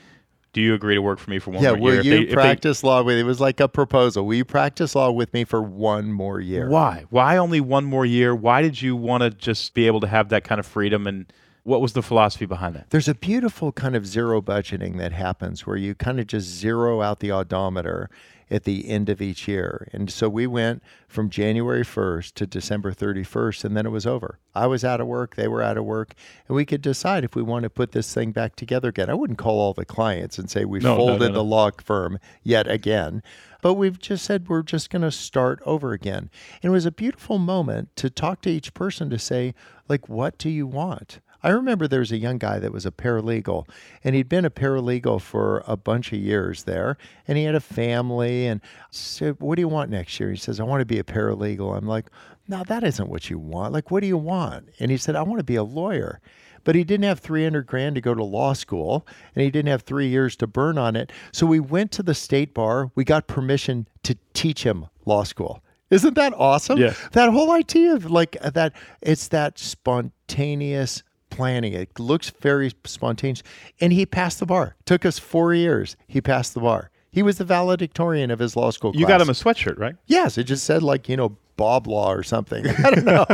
[0.52, 2.00] Do you agree to work for me for one Yeah, more will year?
[2.00, 4.26] If you they- if they- practice law with it was like a proposal.
[4.26, 6.68] Will you practice law with me for one more year?
[6.68, 7.04] Why?
[7.10, 8.34] Why only one more year?
[8.34, 11.06] Why did you want to just be able to have that kind of freedom?
[11.06, 11.24] And
[11.62, 12.90] what was the philosophy behind that?
[12.90, 17.00] There's a beautiful kind of zero budgeting that happens where you kind of just zero
[17.00, 18.10] out the odometer
[18.52, 19.88] at the end of each year.
[19.92, 24.38] And so we went from January 1st to December 31st, and then it was over.
[24.54, 26.14] I was out of work, they were out of work,
[26.46, 29.08] and we could decide if we want to put this thing back together again.
[29.08, 31.34] I wouldn't call all the clients and say we No, folded no, no.
[31.34, 33.22] the law firm yet again.
[33.62, 36.28] But we've just said we're just going to start over again.
[36.62, 39.54] And it was a beautiful moment to talk to each person to say,
[39.88, 41.20] like, what do you want?
[41.42, 43.68] I remember there was a young guy that was a paralegal,
[44.04, 47.60] and he'd been a paralegal for a bunch of years there, and he had a
[47.60, 48.46] family.
[48.46, 50.98] And I said, "What do you want next year?" He says, "I want to be
[50.98, 52.10] a paralegal." I'm like,
[52.46, 53.72] "No, that isn't what you want.
[53.72, 56.20] Like, what do you want?" And he said, "I want to be a lawyer."
[56.64, 59.82] But he didn't have 300 grand to go to law school, and he didn't have
[59.82, 61.10] three years to burn on it.
[61.32, 62.92] So we went to the state bar.
[62.94, 65.60] We got permission to teach him law school.
[65.90, 66.78] Isn't that awesome?
[66.78, 66.94] Yeah.
[67.12, 71.72] That whole idea of like that, it's that spontaneous planning.
[71.72, 73.42] It looks very spontaneous.
[73.80, 74.76] And he passed the bar.
[74.84, 75.96] Took us four years.
[76.06, 76.90] He passed the bar.
[77.10, 79.96] He was the valedictorian of his law school You got him a sweatshirt, right?
[80.06, 82.66] Yes, it just said like, you know, Bob Law or something.
[82.84, 83.26] I don't know.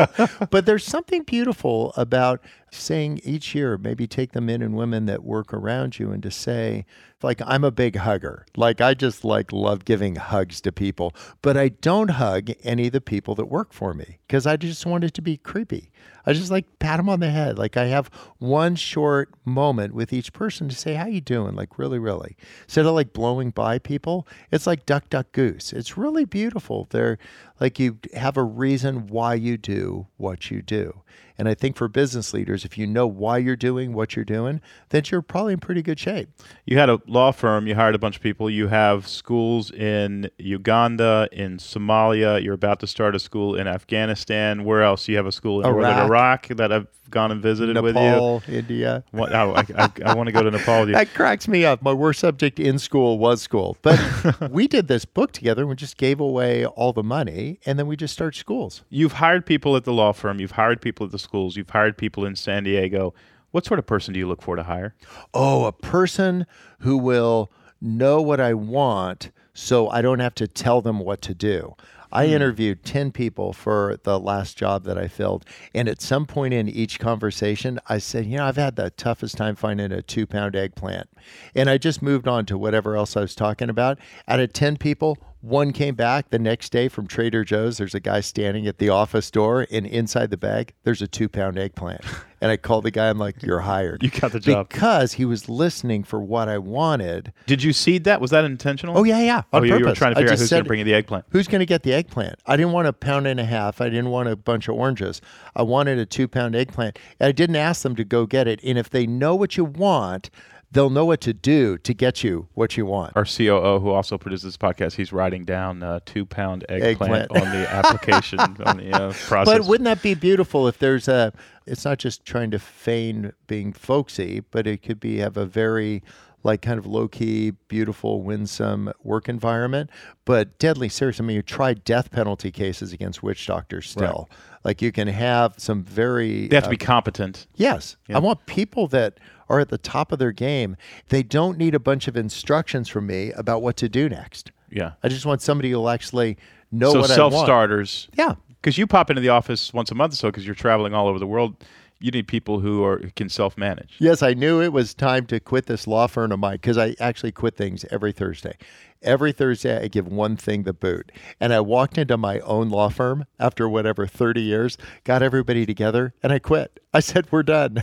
[0.51, 5.23] but there's something beautiful about saying each year, maybe take the men and women that
[5.25, 6.85] work around you and to say,
[7.23, 8.47] like, I'm a big hugger.
[8.57, 12.93] Like, I just like love giving hugs to people, but I don't hug any of
[12.93, 15.91] the people that work for me because I just want it to be creepy.
[16.29, 17.59] I just like pat them on the head.
[17.59, 21.55] Like I have one short moment with each person to say, how you doing?
[21.55, 22.37] Like really, really.
[22.65, 25.73] Instead of like blowing by people, it's like duck, duck, goose.
[25.73, 26.87] It's really beautiful.
[26.91, 27.19] They're
[27.61, 31.03] like you have a reason why you do what you do.
[31.39, 34.61] And I think for business leaders, if you know why you're doing what you're doing,
[34.89, 36.29] then you're probably in pretty good shape.
[36.67, 40.31] You had a law firm, you hired a bunch of people, you have schools in
[40.39, 44.65] Uganda, in Somalia, you're about to start a school in Afghanistan.
[44.65, 45.07] Where else?
[45.07, 46.07] You have a school in northern Iraq.
[46.07, 48.03] Iraq that I've gone and visited with you.
[48.03, 49.05] Nepal, India.
[49.11, 50.95] What, oh, I, I, I want to go to Nepal with you.
[50.99, 51.83] That cracks me up.
[51.83, 53.77] My worst subject in school was school.
[53.83, 54.01] But
[54.51, 57.87] we did this book together and we just gave away all the money and then
[57.87, 58.83] we just started schools.
[58.89, 61.97] You've hired people at the law firm, you've hired people at the schools, you've hired
[61.97, 63.15] people in San Diego.
[63.51, 64.95] What sort of person do you look for to hire?
[65.33, 66.47] Oh, a person
[66.81, 71.35] who will know what I want so I don't have to tell them what to
[71.35, 71.75] do.
[72.13, 72.33] I hmm.
[72.33, 75.45] interviewed 10 people for the last job that I filled.
[75.75, 79.37] And at some point in each conversation, I said, You know, I've had the toughest
[79.37, 81.09] time finding a two pound eggplant.
[81.55, 83.99] And I just moved on to whatever else I was talking about.
[84.27, 87.79] Out of 10 people, one came back the next day from Trader Joe's.
[87.79, 91.29] There's a guy standing at the office door, and inside the bag, there's a two
[91.29, 92.03] pound eggplant.
[92.41, 94.01] And I called the guy, I'm like, You're hired.
[94.03, 94.69] You got the job.
[94.69, 97.33] Because he was listening for what I wanted.
[97.47, 98.21] Did you seed that?
[98.21, 98.97] Was that intentional?
[98.97, 99.43] Oh, yeah, yeah.
[99.53, 100.95] On oh, you, you were trying to figure out who's going to bring you the
[100.95, 101.25] eggplant.
[101.31, 102.39] Who's going to get the eggplant?
[102.47, 103.81] I didn't want a pound and a half.
[103.81, 105.21] I didn't want a bunch of oranges.
[105.57, 106.99] I wanted a two pound eggplant.
[107.19, 108.61] And I didn't ask them to go get it.
[108.63, 110.31] And if they know what you want,
[110.71, 113.13] they'll know what to do to get you what you want.
[113.17, 117.31] Our COO, who also produces this podcast, he's writing down uh, two pound eggplant, Eggplant.
[117.31, 119.59] on the application on the uh, process.
[119.59, 121.33] But wouldn't that be beautiful if there's a?
[121.67, 126.03] It's not just trying to feign being folksy, but it could be have a very
[126.43, 129.91] like kind of low key, beautiful, winsome work environment,
[130.25, 131.21] but deadly serious.
[131.21, 134.29] I mean, you try death penalty cases against witch doctors still.
[134.65, 137.47] Like you can have some very they have to uh, be competent.
[137.57, 137.97] Yes.
[138.13, 140.77] I want people that are at the top of their game.
[141.09, 144.53] They don't need a bunch of instructions from me about what to do next.
[144.71, 144.93] Yeah.
[145.03, 146.37] I just want somebody who'll actually
[146.71, 147.33] know so what self I want.
[147.33, 148.09] So self starters.
[148.17, 148.35] Yeah.
[148.61, 151.09] Because you pop into the office once a month or so because you're traveling all
[151.09, 151.65] over the world.
[152.01, 153.97] You need people who are can self manage.
[153.99, 156.95] Yes, I knew it was time to quit this law firm of mine because I
[157.01, 158.57] actually quit things every Thursday.
[159.03, 161.13] Every Thursday, I give one thing the boot.
[161.41, 166.15] And I walked into my own law firm after whatever, 30 years, got everybody together,
[166.23, 166.81] and I quit.
[166.93, 167.83] I said, We're done.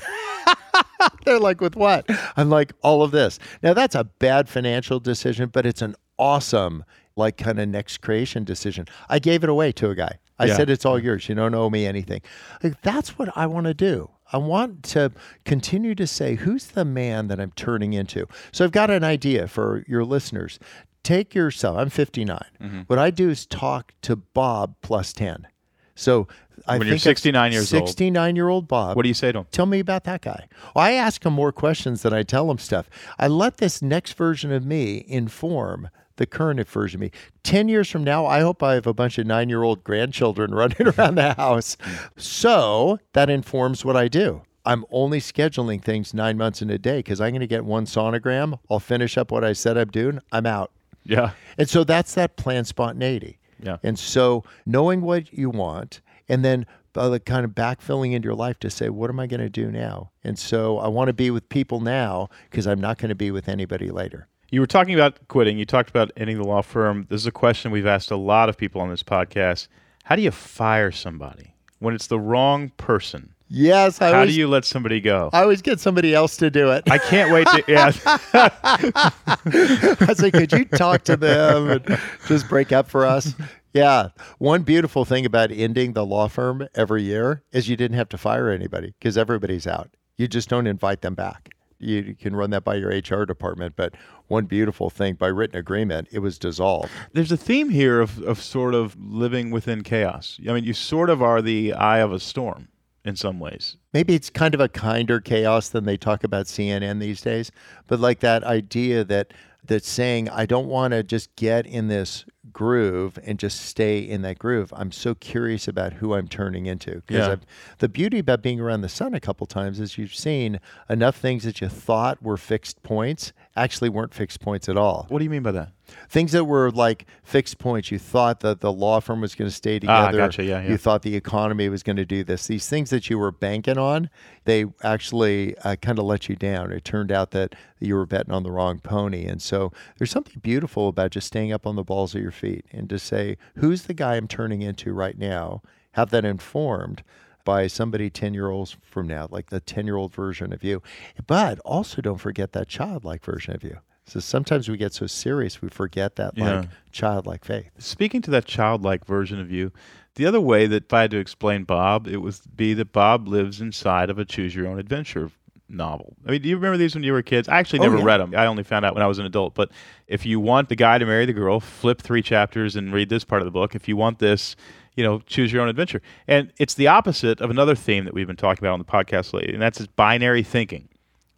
[1.25, 2.05] They're like, With what?
[2.35, 3.39] I'm like, All of this.
[3.63, 6.83] Now, that's a bad financial decision, but it's an awesome,
[7.15, 8.87] like, kind of next creation decision.
[9.09, 10.19] I gave it away to a guy.
[10.37, 10.57] I Yeah.
[10.57, 11.29] said, It's all yours.
[11.29, 12.21] You don't owe me anything.
[12.61, 14.09] Like, that's what I want to do.
[14.33, 15.11] I want to
[15.45, 18.25] continue to say, who's the man that I'm turning into?
[18.51, 20.59] So I've got an idea for your listeners.
[21.03, 22.39] Take yourself, I'm 59.
[22.61, 22.79] Mm-hmm.
[22.87, 25.47] What I do is talk to Bob plus 10.
[25.93, 26.27] So
[26.67, 27.87] I When you're think of 69 years old.
[27.87, 28.95] 69 year old Bob.
[28.97, 29.45] What do you say to him?
[29.51, 30.47] Tell me about that guy.
[30.75, 32.89] Well, I ask him more questions than I tell him stuff.
[33.19, 37.11] I let this next version of me inform the current version of me.
[37.43, 40.51] 10 years from now, I hope I have a bunch of nine year old grandchildren
[40.55, 41.77] running around the house.
[42.17, 44.41] So that informs what I do.
[44.65, 47.85] I'm only scheduling things nine months in a day because I'm going to get one
[47.85, 48.59] sonogram.
[48.69, 50.19] I'll finish up what I said I'm doing.
[50.31, 50.71] I'm out.
[51.03, 51.31] Yeah.
[51.57, 53.37] And so that's that plan spontaneity.
[53.61, 53.77] Yeah.
[53.83, 58.35] And so knowing what you want and then uh, the kind of backfilling into your
[58.35, 60.11] life to say, what am I going to do now?
[60.23, 63.31] And so I want to be with people now because I'm not going to be
[63.31, 64.27] with anybody later.
[64.51, 65.57] You were talking about quitting.
[65.57, 67.07] You talked about ending the law firm.
[67.09, 69.67] This is a question we've asked a lot of people on this podcast.
[70.03, 73.31] How do you fire somebody when it's the wrong person?
[73.47, 75.29] Yes, I How always, do you let somebody go?
[75.31, 76.83] I always get somebody else to do it.
[76.89, 77.63] I can't wait to.
[77.67, 77.91] Yeah.
[80.07, 83.35] I say, could you talk to them and just break up for us?
[83.73, 84.09] Yeah.
[84.39, 88.17] One beautiful thing about ending the law firm every year is you didn't have to
[88.17, 89.91] fire anybody because everybody's out.
[90.17, 91.49] You just don't invite them back.
[91.77, 93.93] You, you can run that by your HR department, but
[94.27, 96.91] one beautiful thing by written agreement, it was dissolved.
[97.13, 100.39] There's a theme here of, of sort of living within chaos.
[100.47, 102.69] I mean, you sort of are the eye of a storm
[103.03, 103.77] in some ways.
[103.93, 107.51] Maybe it's kind of a kinder chaos than they talk about CNN these days,
[107.87, 109.31] but like that idea that
[109.67, 114.21] that's saying I don't want to just get in this groove and just stay in
[114.21, 114.71] that groove.
[114.75, 117.01] I'm so curious about who I'm turning into.
[117.05, 117.35] Because Yeah.
[117.79, 121.43] the beauty about being around the sun a couple times is you've seen enough things
[121.43, 125.05] that you thought were fixed points actually weren't fixed points at all.
[125.09, 125.71] What do you mean by that?
[126.09, 127.91] Things that were like fixed points.
[127.91, 129.93] You thought that the law firm was going to stay together.
[129.93, 130.17] Ah, together.
[130.27, 130.43] gotcha.
[130.43, 130.69] Yeah, yeah.
[130.71, 132.47] You thought the economy was going to do this.
[132.47, 134.09] These things that you were banking on,
[134.45, 136.71] they actually uh, kind of let you down.
[136.71, 139.25] It turned out that you were betting on the wrong pony.
[139.25, 142.65] And so there's something beautiful about just staying up on the balls of your feet
[142.71, 145.61] and to say, who's the guy I'm turning into right now?
[145.93, 147.03] Have that informed
[147.43, 150.81] by somebody 10 year olds from now, like the 10 year old version of you.
[151.27, 153.77] But also don't forget that childlike version of you.
[154.07, 156.59] So sometimes we get so serious we forget that Yeah.
[156.61, 157.71] like childlike faith.
[157.79, 159.71] Speaking to that childlike version of you,
[160.15, 163.27] the other way that if I had to explain Bob, it would be that Bob
[163.27, 165.29] lives inside of a choose your own adventure
[165.67, 166.15] novel.
[166.27, 167.49] I mean, do you remember these when you were kids?
[167.49, 168.03] I actually Oh, never yeah.
[168.05, 168.33] read them.
[168.35, 169.55] I only found out when I was an adult.
[169.55, 169.71] But
[170.07, 173.23] if you want the guy to marry the girl, flip three chapters and read this
[173.23, 173.73] part of the book.
[173.75, 174.55] If you want this,
[174.95, 176.01] you know, choose your own adventure.
[176.27, 179.33] And it's the opposite of another theme that we've been talking about on the podcast
[179.33, 180.87] lately, and that's binary thinking.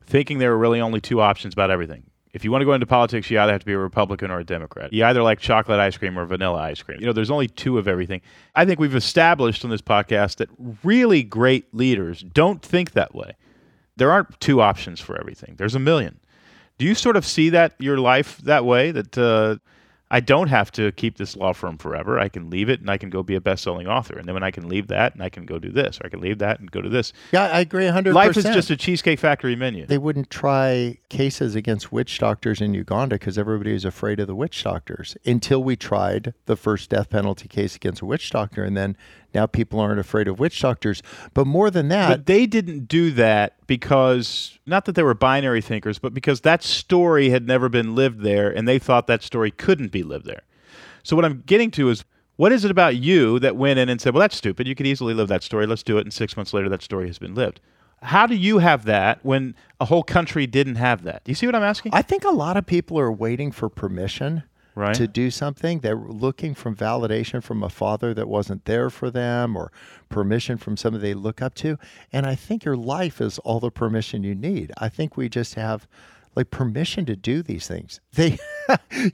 [0.05, 2.03] Thinking there are really only two options about everything.
[2.33, 4.39] If you want to go into politics, you either have to be a Republican or
[4.39, 4.93] a Democrat.
[4.93, 6.99] You either like chocolate ice cream or vanilla ice cream.
[6.99, 8.21] You know, there's only two of everything.
[8.55, 10.49] I think we've established on this podcast that
[10.83, 13.35] really great leaders don't think that way.
[13.95, 15.55] There aren't two options for everything.
[15.57, 16.19] There's a million.
[16.77, 18.91] Do you sort of see that your life that way?
[18.91, 19.57] That uh,
[20.10, 22.20] I don't have to keep this law firm forever.
[22.20, 24.17] I can leave it and I can go be a best-selling author.
[24.17, 26.10] And then when I can leave that and I can go do this, or I
[26.10, 27.12] can leave that and go to this.
[27.34, 28.13] Yeah, I agree 100%.
[28.13, 29.86] Life is just a cheesecake factory menu.
[29.86, 34.36] they wouldn't try cases against witch doctors in Uganda because everybody was afraid of the
[34.36, 38.63] witch doctors until we tried the first death penalty case against a witch doctor.
[38.63, 38.96] And then
[39.33, 41.03] now people aren't afraid of witch doctors.
[41.33, 45.61] But more than that, But they didn't do that because not that they were binary
[45.61, 49.51] thinkers, but because that story had never been lived there and they thought that story
[49.51, 50.43] couldn't be lived there.
[51.03, 52.03] So what I'm getting to is
[52.35, 54.67] what is it about you that went in and said, "Well, that's stupid.
[54.67, 55.65] You could easily live that story.
[55.65, 57.59] Let's do it." And 6 months later that story has been lived.
[58.03, 61.23] How do you have that when a whole country didn't have that?
[61.23, 61.93] Do you see what I'm asking?
[61.95, 64.43] I think a lot of people are waiting for permission
[64.77, 64.93] Right.
[64.95, 65.79] to do something.
[65.79, 69.71] They're looking for validation from a father that wasn't there for them or
[70.07, 71.77] permission from somebody they look up to.
[72.13, 74.71] And I think your life is all the permission you need.
[74.77, 75.87] I think we just have
[76.35, 77.99] like permission to do these things.
[78.13, 78.37] They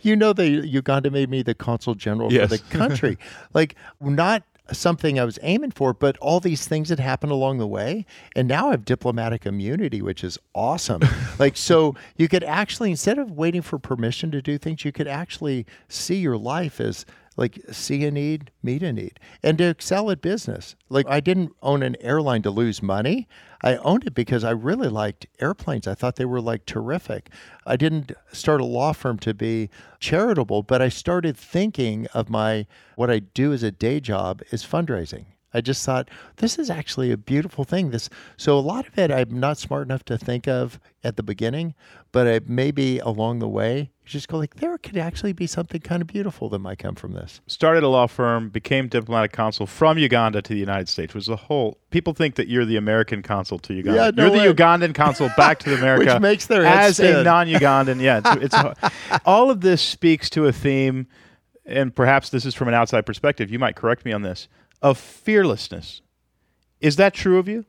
[0.02, 2.49] you know the Uganda made me the consul general Yes.
[2.49, 3.17] for the country.
[3.54, 4.43] like not
[4.74, 8.06] something I was aiming for, but all these things that happened along the way.
[8.36, 11.02] And now I have diplomatic immunity, which is awesome.
[11.40, 15.08] like, so you could actually, instead of waiting for permission to do things, you could
[15.08, 20.12] actually see your life as like see a need, meet a need, and to excel
[20.12, 20.76] at business.
[20.89, 23.28] Like, I didn't own an airline to lose money.
[23.63, 25.88] I owned it because I really liked airplanes.
[25.88, 27.30] I thought they were like terrific.
[27.65, 29.69] I didn't start a law firm to be
[30.00, 34.63] charitable, but I started thinking of my what I do as a day job is
[34.63, 35.26] fundraising.
[35.54, 37.92] I just thought this is actually a beautiful thing.
[37.92, 41.24] This so a lot of it I'm not smart enough to think of at the
[41.24, 41.76] beginning,
[42.12, 45.80] but I, maybe along the way you just go like there could actually be something
[45.80, 47.39] kind of beautiful that might come from this.
[47.48, 51.13] started a law firm, became diplomatic consul from Uganda to the United States.
[51.13, 54.06] Was the whole people think that you're the American consul to Uganda.
[54.06, 54.63] Yeah, no you're the.
[54.63, 58.02] Ugandan consul back to the America, Which makes their as a non-Ugandan.
[58.02, 58.94] Yeah, it's, it's
[59.26, 61.08] all of this speaks to a theme,
[61.66, 63.52] and perhaps this is from an outside perspective.
[63.52, 64.48] You might correct me on this
[64.84, 66.02] of fearlessness.
[66.80, 67.65] Is that true of you?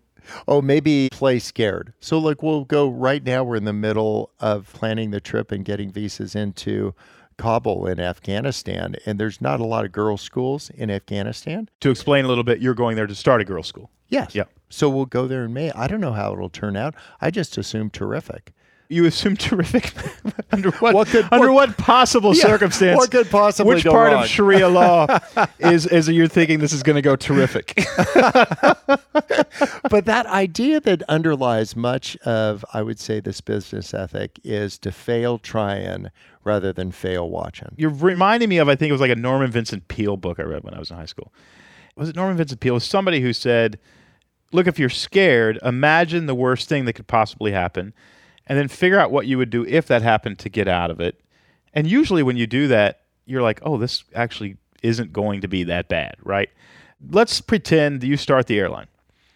[0.48, 1.92] Oh, maybe play scared.
[2.00, 3.44] So, like, we'll go right now.
[3.44, 6.94] We're in the middle of planning the trip and getting visas into
[7.36, 11.68] Kabul in Afghanistan, and there's not a lot of girls' schools in Afghanistan.
[11.80, 13.90] To explain a little bit, you're going there to start a girls' school.
[14.08, 14.34] Yes.
[14.34, 14.50] Yep.
[14.70, 15.70] So we'll go there in May.
[15.72, 16.94] I don't know how it'll turn out.
[17.20, 18.53] I just assume terrific.
[18.88, 19.92] You assume terrific.
[20.52, 20.94] under what?
[20.94, 22.96] What could- under what- what, possible Yeah, circumstance?
[22.98, 24.22] what could possibly Which part wrong?
[24.24, 25.18] of Sharia law
[25.58, 27.74] is is you're thinking this is going to go terrific?
[29.90, 34.92] but that idea that underlies much of, I would say, this business ethic is to
[34.92, 36.08] fail trying
[36.44, 37.68] rather than fail watching.
[37.76, 40.42] you're reminding me of I think it was like a Norman Vincent Peale book I
[40.42, 41.32] read when I was in high school.
[41.96, 42.74] Was it Norman Vincent Peale?
[42.74, 43.78] It was somebody who said,
[44.52, 47.94] "Look, if you're scared, imagine the worst thing that could possibly happen,
[48.46, 51.00] and then figure out what you would do if that happened to get out of
[51.00, 51.20] it."
[51.72, 55.64] And usually, when you do that, you're like, "Oh, this actually isn't going to be
[55.64, 56.50] that bad, right?"
[57.10, 58.86] Let's pretend you start the airline,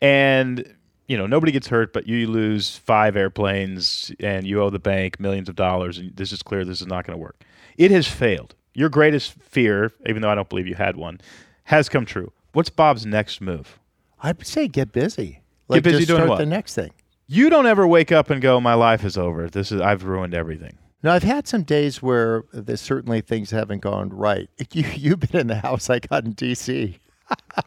[0.01, 0.75] and
[1.09, 5.19] you know, nobody gets hurt, but you lose five airplanes and you owe the bank
[5.19, 7.43] millions of dollars, and this is clear this is not going to work.
[7.79, 8.55] It has failed.
[8.75, 11.21] Your greatest fear, even though I don't believe you had one,
[11.65, 12.33] has come true.
[12.53, 13.79] What's Bob's next move?
[14.21, 15.41] I'd say get busy.
[15.67, 16.39] Like busy just doing start what?
[16.39, 16.91] the next thing.
[17.29, 19.49] You don't ever wake up and go, "My life is over.
[19.49, 23.81] This is I've ruined everything." Now I've had some days where there's certainly things haven't
[23.83, 24.49] gone right.
[24.73, 26.99] You you've been in the house I got in DC.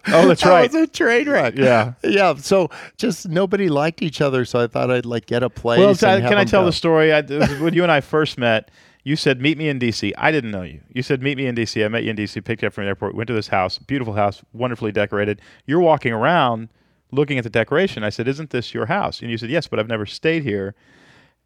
[0.08, 0.72] Oh, that's That right.
[0.74, 1.58] was a train wreck.
[1.58, 1.94] Uh, yeah.
[2.04, 2.34] yeah.
[2.36, 5.80] So just nobody liked each other, so I thought I'd like get a place.
[5.80, 6.66] Well, can I tell go.
[6.66, 7.14] the story?
[7.14, 7.22] I,
[7.60, 8.72] when you and I first met,
[9.04, 10.82] you said, "Meet me in DC." I didn't know you.
[10.92, 12.44] You said, "Meet me in DC." I met you in DC.
[12.44, 13.16] Picked you up from the airport.
[13.16, 15.40] Went to this house, beautiful house, wonderfully decorated.
[15.68, 16.70] You're walking around,
[17.12, 18.04] looking at the decoration.
[18.04, 20.76] I said, "Isn't this your house?" And you said, "Yes, but I've never stayed here."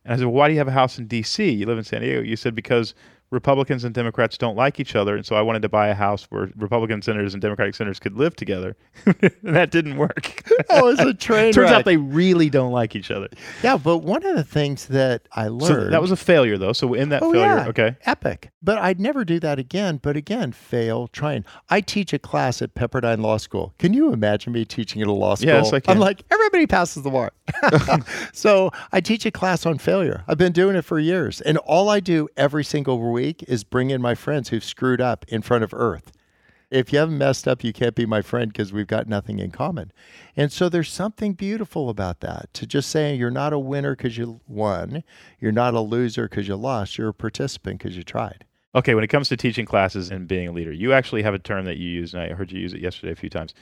[0.04, 1.58] And I said, well, "Why do you have a house in DC?
[1.58, 2.94] You live in San Diego." You said, "Because."
[3.32, 6.26] Republicans and Democrats don't like each other, and so I wanted to buy a house
[6.30, 8.76] where Republican senators and Democratic senators could live together.
[9.06, 10.44] and that didn't work.
[10.70, 11.80] Oh, it's a train Turns wreck.
[11.80, 13.28] out they really don't like each other.
[13.64, 16.74] yeah, but one of the things that I learned So that was a failure, though.
[16.74, 17.68] So in that Oh, failure, yeah.
[17.70, 17.96] okay.
[18.06, 18.52] Epic.
[18.62, 20.00] But I'd never do that again.
[20.02, 21.46] But again, fail trying.
[21.70, 23.74] I teach a class at Pepperdine Law School.
[23.80, 25.50] Can you imagine me teaching at a law school?
[25.50, 25.92] Yes, I can.
[25.92, 27.32] I'm like, everybody passes the bar.
[28.34, 30.24] so I teach a class on failure.
[30.28, 31.42] I've been doing it for years.
[31.42, 35.24] And all I do every single week is bring in my friends who've screwed up
[35.30, 36.12] in front of Earth.
[36.70, 39.52] If you haven't messed up, you can't be my friend because we've got nothing in
[39.52, 39.94] common.
[40.36, 44.18] And so there's something beautiful about that to just saying you're not a winner because
[44.18, 45.02] you won,
[45.40, 48.44] you're not a loser because you lost, you're a participant because you tried.
[48.74, 51.40] Okay, when it comes to teaching classes and being a leader, you actually have a
[51.40, 53.54] term that you use, and I heard you use it yesterday a few times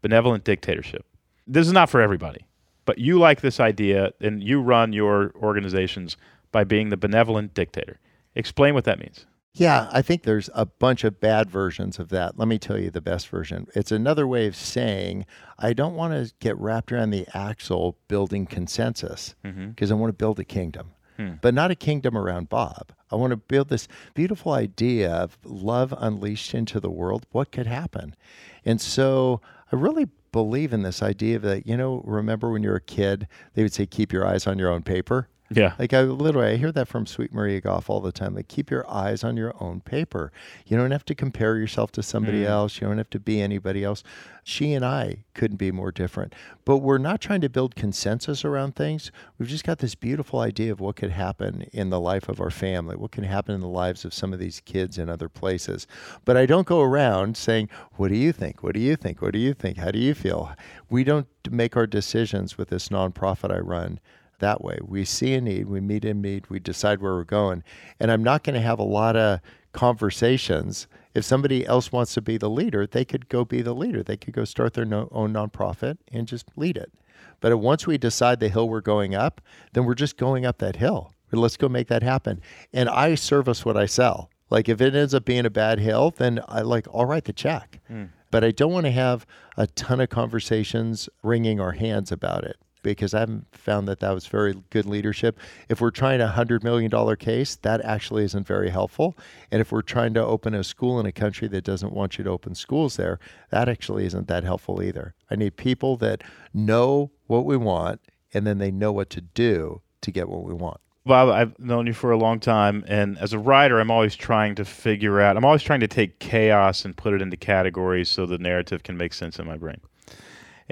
[0.00, 1.04] benevolent dictatorship.
[1.46, 2.46] This is not for everybody,
[2.86, 6.16] but you like this idea, and you run your organizations
[6.52, 7.98] by being the benevolent dictator.
[8.34, 9.26] Explain what that means.
[9.54, 12.38] Yeah, I think there's a bunch of bad versions of that.
[12.38, 13.66] Let me tell you the best version.
[13.74, 15.26] It's another way of saying
[15.58, 19.68] I don't want to get wrapped around the axle building consensus mm-hmm.
[19.68, 21.32] because I want to build a kingdom, hmm.
[21.42, 22.92] but not a kingdom around Bob.
[23.10, 27.26] I want to build this beautiful idea of love unleashed into the world.
[27.30, 28.16] What could happen?
[28.64, 32.76] And so I really believe in this idea that, you know, remember when you were
[32.76, 35.28] a kid, they would say, keep your eyes on your own paper.
[35.54, 35.74] Yeah.
[35.78, 38.34] Like I literally, I hear that from Sweet Maria Goff all the time.
[38.34, 40.32] Like keep your eyes on your own paper.
[40.66, 42.48] You don't have to compare yourself to somebody mm.
[42.48, 42.80] else.
[42.80, 44.02] You don't have to be anybody else.
[44.44, 46.34] She and I couldn't be more different.
[46.64, 49.12] But we're not trying to build consensus around things.
[49.38, 52.50] We've just got this beautiful idea of what could happen in the life of our
[52.50, 55.86] family, what can happen in the lives of some of these kids in other places.
[56.24, 58.62] But I don't go around saying, "What do you think?
[58.62, 59.22] What do you think?
[59.22, 59.78] What do you think?
[59.78, 60.52] How do you feel?"
[60.90, 64.00] We don't make our decisions with this nonprofit I run
[64.42, 64.78] that way.
[64.82, 67.64] We see a need, we meet a need, we decide where we're going.
[67.98, 69.40] And I'm not going to have a lot of
[69.72, 70.86] conversations.
[71.14, 74.02] If somebody else wants to be the leader, they could go be the leader.
[74.02, 76.92] They could go start their no, own nonprofit and just lead it.
[77.40, 79.40] But once we decide the hill we're going up,
[79.72, 81.12] then we're just going up that hill.
[81.32, 82.42] Let's go make that happen.
[82.72, 84.30] And I service what I sell.
[84.50, 87.32] Like if it ends up being a bad hill, then I like I'll write the
[87.32, 87.80] check.
[87.88, 88.04] Hmm.
[88.30, 89.26] But I don't want to have
[89.56, 94.10] a ton of conversations wringing our hands about it because I haven't found that that
[94.12, 95.38] was very good leadership.
[95.68, 99.16] If we're trying a hundred million dollar case, that actually isn't very helpful.
[99.50, 102.24] And if we're trying to open a school in a country that doesn't want you
[102.24, 103.18] to open schools there,
[103.50, 105.14] that actually isn't that helpful either.
[105.30, 106.22] I need people that
[106.52, 108.00] know what we want
[108.34, 110.80] and then they know what to do to get what we want.
[111.04, 114.54] Bob, I've known you for a long time, and as a writer, I'm always trying
[114.54, 118.24] to figure out, I'm always trying to take chaos and put it into categories so
[118.24, 119.80] the narrative can make sense in my brain.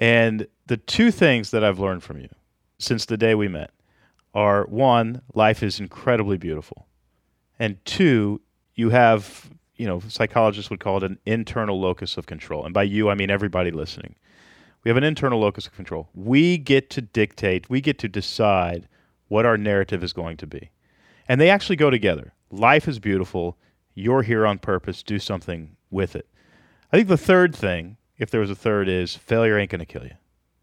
[0.01, 2.31] And the two things that I've learned from you
[2.79, 3.71] since the day we met
[4.35, 6.87] are one, life is incredibly beautiful.
[7.59, 8.41] And two,
[8.75, 12.65] you have, you know, psychologists would call it an internal locus of control.
[12.65, 14.15] And by you, I mean everybody listening.
[14.83, 16.09] We have an internal locus of control.
[16.15, 18.89] We get to dictate, we get to decide
[19.29, 20.71] what our narrative is going to be.
[21.29, 22.33] And they actually go together.
[22.51, 23.59] Life is beautiful.
[23.95, 25.03] You're here on purpose.
[25.03, 26.27] Do something with it.
[26.93, 29.87] I think the third thing, if there was a third, is failure ain't going to
[29.87, 30.15] kill you.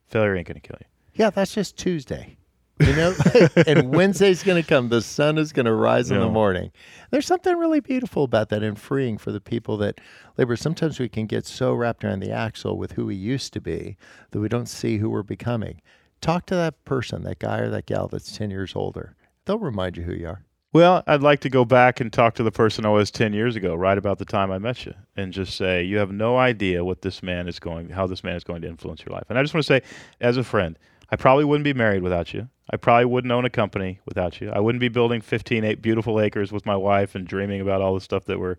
[0.05, 0.86] Failure ain't going to kill you.
[1.16, 2.38] Yeah, that's just Tuesday.
[2.80, 3.16] You know,
[3.68, 4.89] and Wednesday's going to come.
[4.89, 6.72] The sun is going to rise in the morning.
[7.10, 9.99] There's something really beautiful about that and freeing for the people that
[10.38, 10.55] labor.
[10.55, 13.97] Sometimes we can get so wrapped around the axle with who we used to be
[14.30, 15.82] that we don't see who we're becoming.
[16.22, 19.16] Talk to that person, that guy or that gal that's 10 years older.
[19.45, 20.43] They'll remind you who you are.
[20.74, 23.55] Well, I'd like to go back and talk to the person I was 10 years
[23.55, 26.84] ago, right about the time I met you, and just say, you have no idea
[26.84, 29.24] what this man is going, how this man is going to influence your life.
[29.30, 29.82] And I just want to say,
[30.20, 30.78] as a friend,
[31.09, 32.49] I probably wouldn't be married without you.
[32.70, 34.51] I probably wouldn't own a company without you.
[34.51, 37.93] I wouldn't be building 15 eight beautiful acres with my wife and dreaming about all
[37.93, 38.57] the stuff that we're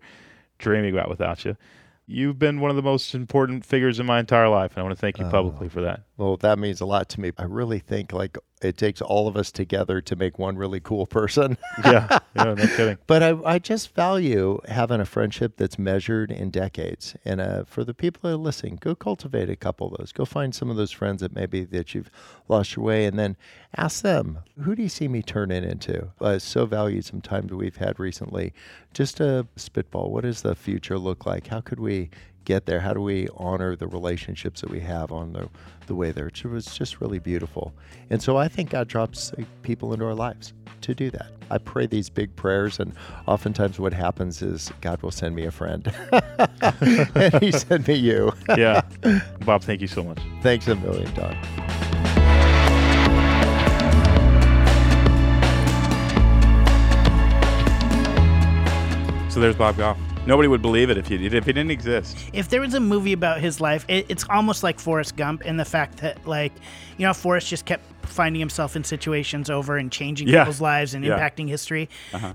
[0.57, 1.55] dreaming about without you.
[2.07, 4.95] you've been one of the most important figures in my entire life, and I want
[4.95, 5.69] to thank you publicly oh.
[5.69, 6.01] for that.
[6.17, 7.31] Well, that means a lot to me.
[7.37, 11.05] I really think like it takes all of us together to make one really cool
[11.05, 11.57] person.
[11.85, 12.97] Yeah, yeah, no kidding.
[13.07, 17.15] But I, I just value having a friendship that's measured in decades.
[17.23, 20.11] And uh, for the people that are listening, go cultivate a couple of those.
[20.11, 22.11] Go find some of those friends that maybe that you've
[22.49, 23.37] lost your way, and then
[23.77, 27.55] ask them, "Who do you see me turning into?" I so valued some time that
[27.55, 28.53] we've had recently.
[28.93, 30.11] Just a spitball.
[30.11, 31.47] What does the future look like?
[31.47, 32.09] How could we
[32.49, 32.79] get there?
[32.79, 35.47] How do we honor the relationships that we have on the
[35.85, 36.27] the way there?
[36.27, 37.73] It was just really beautiful.
[38.09, 41.31] And so I think God drops uh, people into our lives to do that.
[41.51, 42.91] I pray these big prayers, and
[43.27, 45.93] oftentimes what happens is God will send me a friend.
[46.91, 48.31] and he sent me you.
[48.57, 48.81] Yeah,
[49.45, 50.19] Bob, thank you so much.
[50.41, 51.37] Thanks a million, Don.
[59.29, 60.08] So there's Bob Goff.
[60.29, 62.15] Nobody would believe it if he if he didn't exist.
[62.33, 65.57] if there was a movie about his life, it, it's almost like Forrest Gump in
[65.57, 66.53] the fact that, like,
[66.97, 70.43] you know, Forrest just kept finding himself in situations over and changing Yeah.
[70.43, 71.15] people's lives and Yeah.
[71.15, 71.23] Uh-huh.
[71.29, 71.89] impacting history.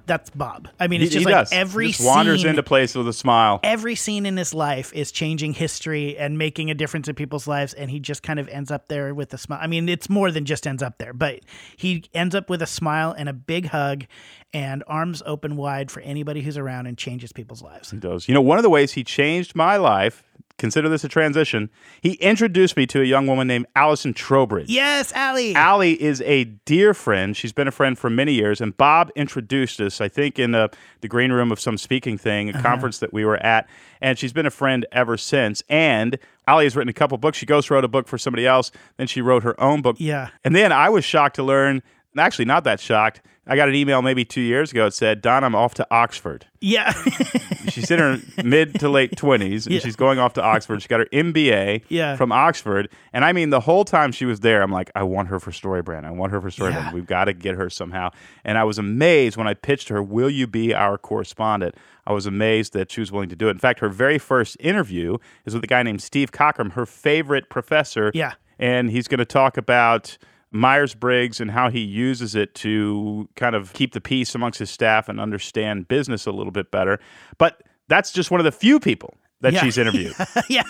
[0.06, 0.68] That's Bob.
[0.78, 1.52] I mean, He, it's just he like does.
[1.52, 3.60] every just wanders scene, into place with a smile.
[3.62, 7.74] every scene in his life is changing history and making a difference in people's lives,
[7.74, 9.58] and he just kind of ends up there with a smile.
[9.62, 11.40] I mean, it's more than just ends up there, but
[11.76, 14.04] he ends up with a smile and a big hug
[14.52, 17.90] and arms open wide for anybody who's around and changes people's lives.
[17.90, 18.28] He does.
[18.28, 20.22] You know, one of the ways he changed my life.
[20.57, 21.68] Consider this a transition.
[22.00, 24.68] He introduced me to a young woman named Allison Trowbridge.
[24.70, 25.52] Yes, Allie.
[25.55, 27.36] Allie is a dear friend.
[27.36, 30.70] She's been a friend for many years, and Bob introduced us, I think, in the,
[31.00, 32.62] the green room of some speaking thing, a Uh-huh.
[32.62, 33.68] conference that we were at,
[34.00, 35.62] and she's been a friend ever since.
[35.68, 37.36] And Allie has written a couple books.
[37.38, 39.96] She ghost wrote a book for somebody else, then she wrote her own book.
[39.98, 40.28] Yeah.
[40.44, 41.82] And then I was shocked to learn,
[42.18, 43.20] actually, not that shocked.
[43.46, 44.86] I got an email maybe two years ago.
[44.86, 46.46] It said, Don, I'm off to Oxford.
[46.62, 46.92] yeah.
[47.68, 49.80] She's in her mid to late 20s, and Yeah.
[49.80, 50.80] she's going off to Oxford.
[50.80, 52.14] She got her MBA Yeah.
[52.16, 52.88] from Oxford.
[53.12, 55.50] And I mean, the whole time she was there, I'm like, I want her for
[55.50, 56.04] Storybrand.
[56.04, 56.74] I want her for Storybrand.
[56.74, 56.92] Yeah.
[56.94, 58.10] We've got to get her somehow.
[58.44, 61.74] And I was amazed when I pitched her, Will you be our correspondent?
[62.06, 63.52] I was amazed that she was willing to do it.
[63.52, 67.48] In fact, her very first interview is with a guy named Steve Cockram, her favorite
[67.50, 68.10] professor.
[68.14, 68.34] Yeah.
[68.58, 70.16] And he's going to talk about
[70.55, 74.70] Myers Briggs and how he uses it to kind of keep the peace amongst his
[74.70, 77.00] staff and understand business a little bit better.
[77.38, 79.61] But that's just one of the few people that Yeah.
[79.62, 80.14] she's interviewed.
[80.48, 80.62] yeah.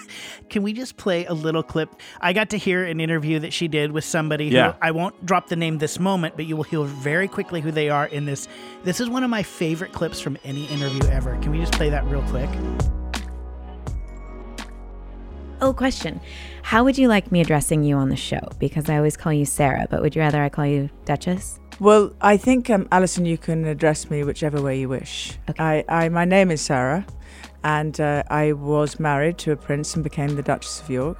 [0.48, 1.90] Can we just play a little clip?
[2.20, 4.74] I got to hear an interview that she did with somebody who Yeah.
[4.80, 7.90] I won't drop the name this moment, but you will hear very quickly who they
[7.90, 8.48] are in this.
[8.84, 11.36] This is one of my favorite clips from any interview ever.
[11.42, 12.48] Can we just play that real quick?
[15.60, 16.20] Oh, question.
[16.64, 18.40] How would you like me addressing you on the show?
[18.58, 21.60] Because I always call you Sarah, but would you rather I call you Duchess?
[21.78, 25.38] Well, I think, um, Allison, you can address me whichever way you wish.
[25.58, 27.06] I, I, my name is Sarah,
[27.64, 31.18] and uh, I was married to a prince and became the Duchess of York.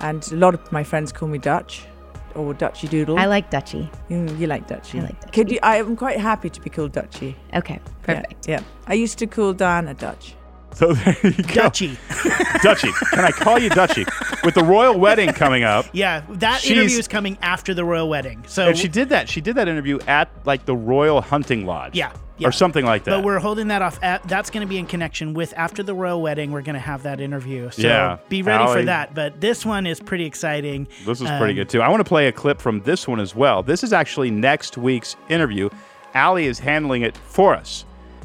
[0.00, 1.86] And a lot of my friends call me Dutch
[2.34, 3.18] or Dutchy Doodle.
[3.18, 3.90] I like Dutchy.
[4.10, 4.98] you, you like Dutchy.
[5.00, 5.32] I like Dutchy.
[5.32, 7.34] Could you, I am quite happy to be called Dutchy.
[7.54, 8.46] Okay, Yeah, perfect.
[8.46, 10.34] Yeah, I used to call Diana Dutch.
[10.74, 11.54] So there you go.
[11.54, 11.98] Dutchy.
[12.62, 12.90] Dutchy.
[13.10, 14.04] Can I call you Dutchy?
[14.44, 15.86] With the royal wedding coming up.
[15.92, 18.44] Yeah, that She's- interview is coming after the royal wedding.
[18.46, 19.28] So And she did that.
[19.28, 21.94] She did that interview at like the Royal Hunting Lodge.
[21.96, 22.48] Yeah, yeah.
[22.48, 23.10] Or something like that.
[23.10, 23.98] But we're holding that off.
[24.02, 26.50] At, that's going to be in connection with after the royal wedding.
[26.50, 27.70] We're going to have that interview.
[27.70, 28.18] So Yeah.
[28.28, 29.14] be ready for that.
[29.14, 30.88] But this one is pretty exciting.
[31.06, 31.82] This is pretty Um, good too.
[31.82, 33.62] I want to play a clip from this one as well.
[33.62, 35.68] This is actually next week's interview.
[36.14, 37.84] Allie is handling it for us.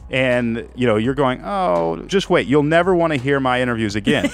[0.10, 2.48] And you know, you're going, oh, just wait.
[2.48, 4.30] You'll never want to hear my interviews again.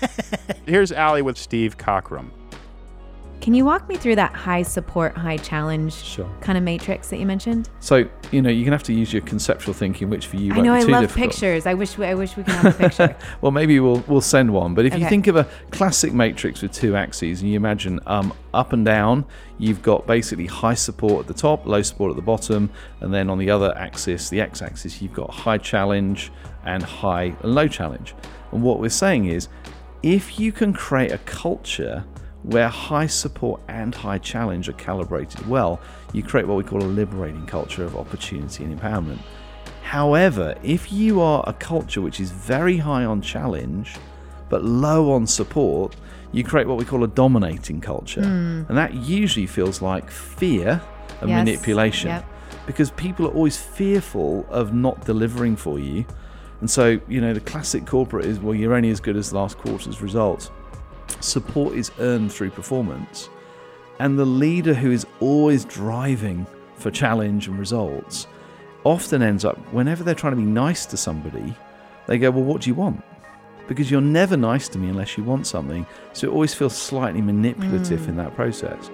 [0.66, 2.30] Here's Allie with Steve Cockram.
[3.42, 6.30] Can you walk me through that high support, high challenge Sure.
[6.40, 7.68] kind of matrix that you mentioned?
[7.80, 10.60] So you know you're gonna have to use your conceptual thinking, which for you I
[10.60, 11.30] know be I love difficult.
[11.32, 11.66] pictures.
[11.66, 13.16] I wish we, I wish we could have a picture.
[13.40, 14.74] Well, maybe we'll we'll send one.
[14.74, 18.32] But if you think of a classic matrix with two axes, and you imagine um,
[18.54, 19.24] up and down,
[19.58, 22.70] you've got basically high support at the top, low support at the bottom,
[23.00, 26.30] and then on the other axis, the x-axis, you've got high challenge
[26.64, 28.14] and high and low challenge.
[28.52, 29.48] And what we're saying is,
[30.04, 32.04] if you can create a culture
[32.42, 35.80] where high support and high challenge are calibrated well,
[36.12, 39.18] you create what we call a liberating culture of opportunity and empowerment.
[39.82, 43.96] However, if you are a culture which is very high on challenge
[44.48, 45.96] but low on support,
[46.32, 48.22] you create what we call a dominating culture.
[48.22, 48.64] Hmm.
[48.68, 50.80] And that usually feels like fear
[51.20, 52.24] and Yes, manipulation yep.
[52.66, 56.04] because people are always fearful of not delivering for you.
[56.60, 59.58] And so, you know, the classic corporate is well, you're only as good as last
[59.58, 60.50] quarter's results.
[61.20, 63.28] Support is earned through performance.
[63.98, 66.46] And the leader who is always driving
[66.76, 68.26] for challenge and results
[68.84, 71.54] often ends up, whenever they're trying to be nice to somebody,
[72.06, 73.02] they go, Well, what do you want?
[73.68, 75.86] because you're never nice to me unless you want something.
[76.12, 78.18] So it always feels slightly manipulative in mm.
[78.18, 78.90] that process.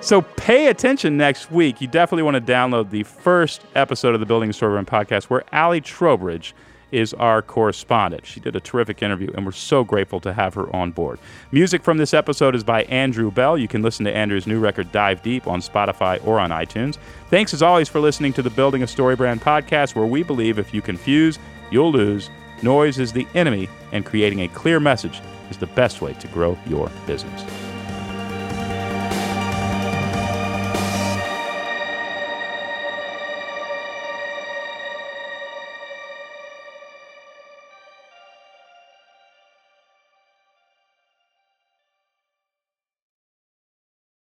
[0.00, 1.80] So pay attention next week.
[1.80, 5.44] You definitely want to download the first episode of the Building a Story podcast where
[5.52, 6.54] Allie Trowbridge
[6.94, 8.24] is our correspondent.
[8.24, 11.18] She did a terrific interview, and we're so grateful to have her on board.
[11.50, 13.58] Music from this episode is by Andrew Bell.
[13.58, 16.98] You can listen to Andrew's new record, Dive Deep, on Spotify or on iTunes.
[17.30, 20.72] Thanks as always for listening to the Building a StoryBrand podcast, where we believe if
[20.72, 21.38] you confuse,
[21.70, 22.30] you'll lose.
[22.62, 25.20] Noise is the enemy, and creating a clear message
[25.50, 27.63] is the best way to grow your business.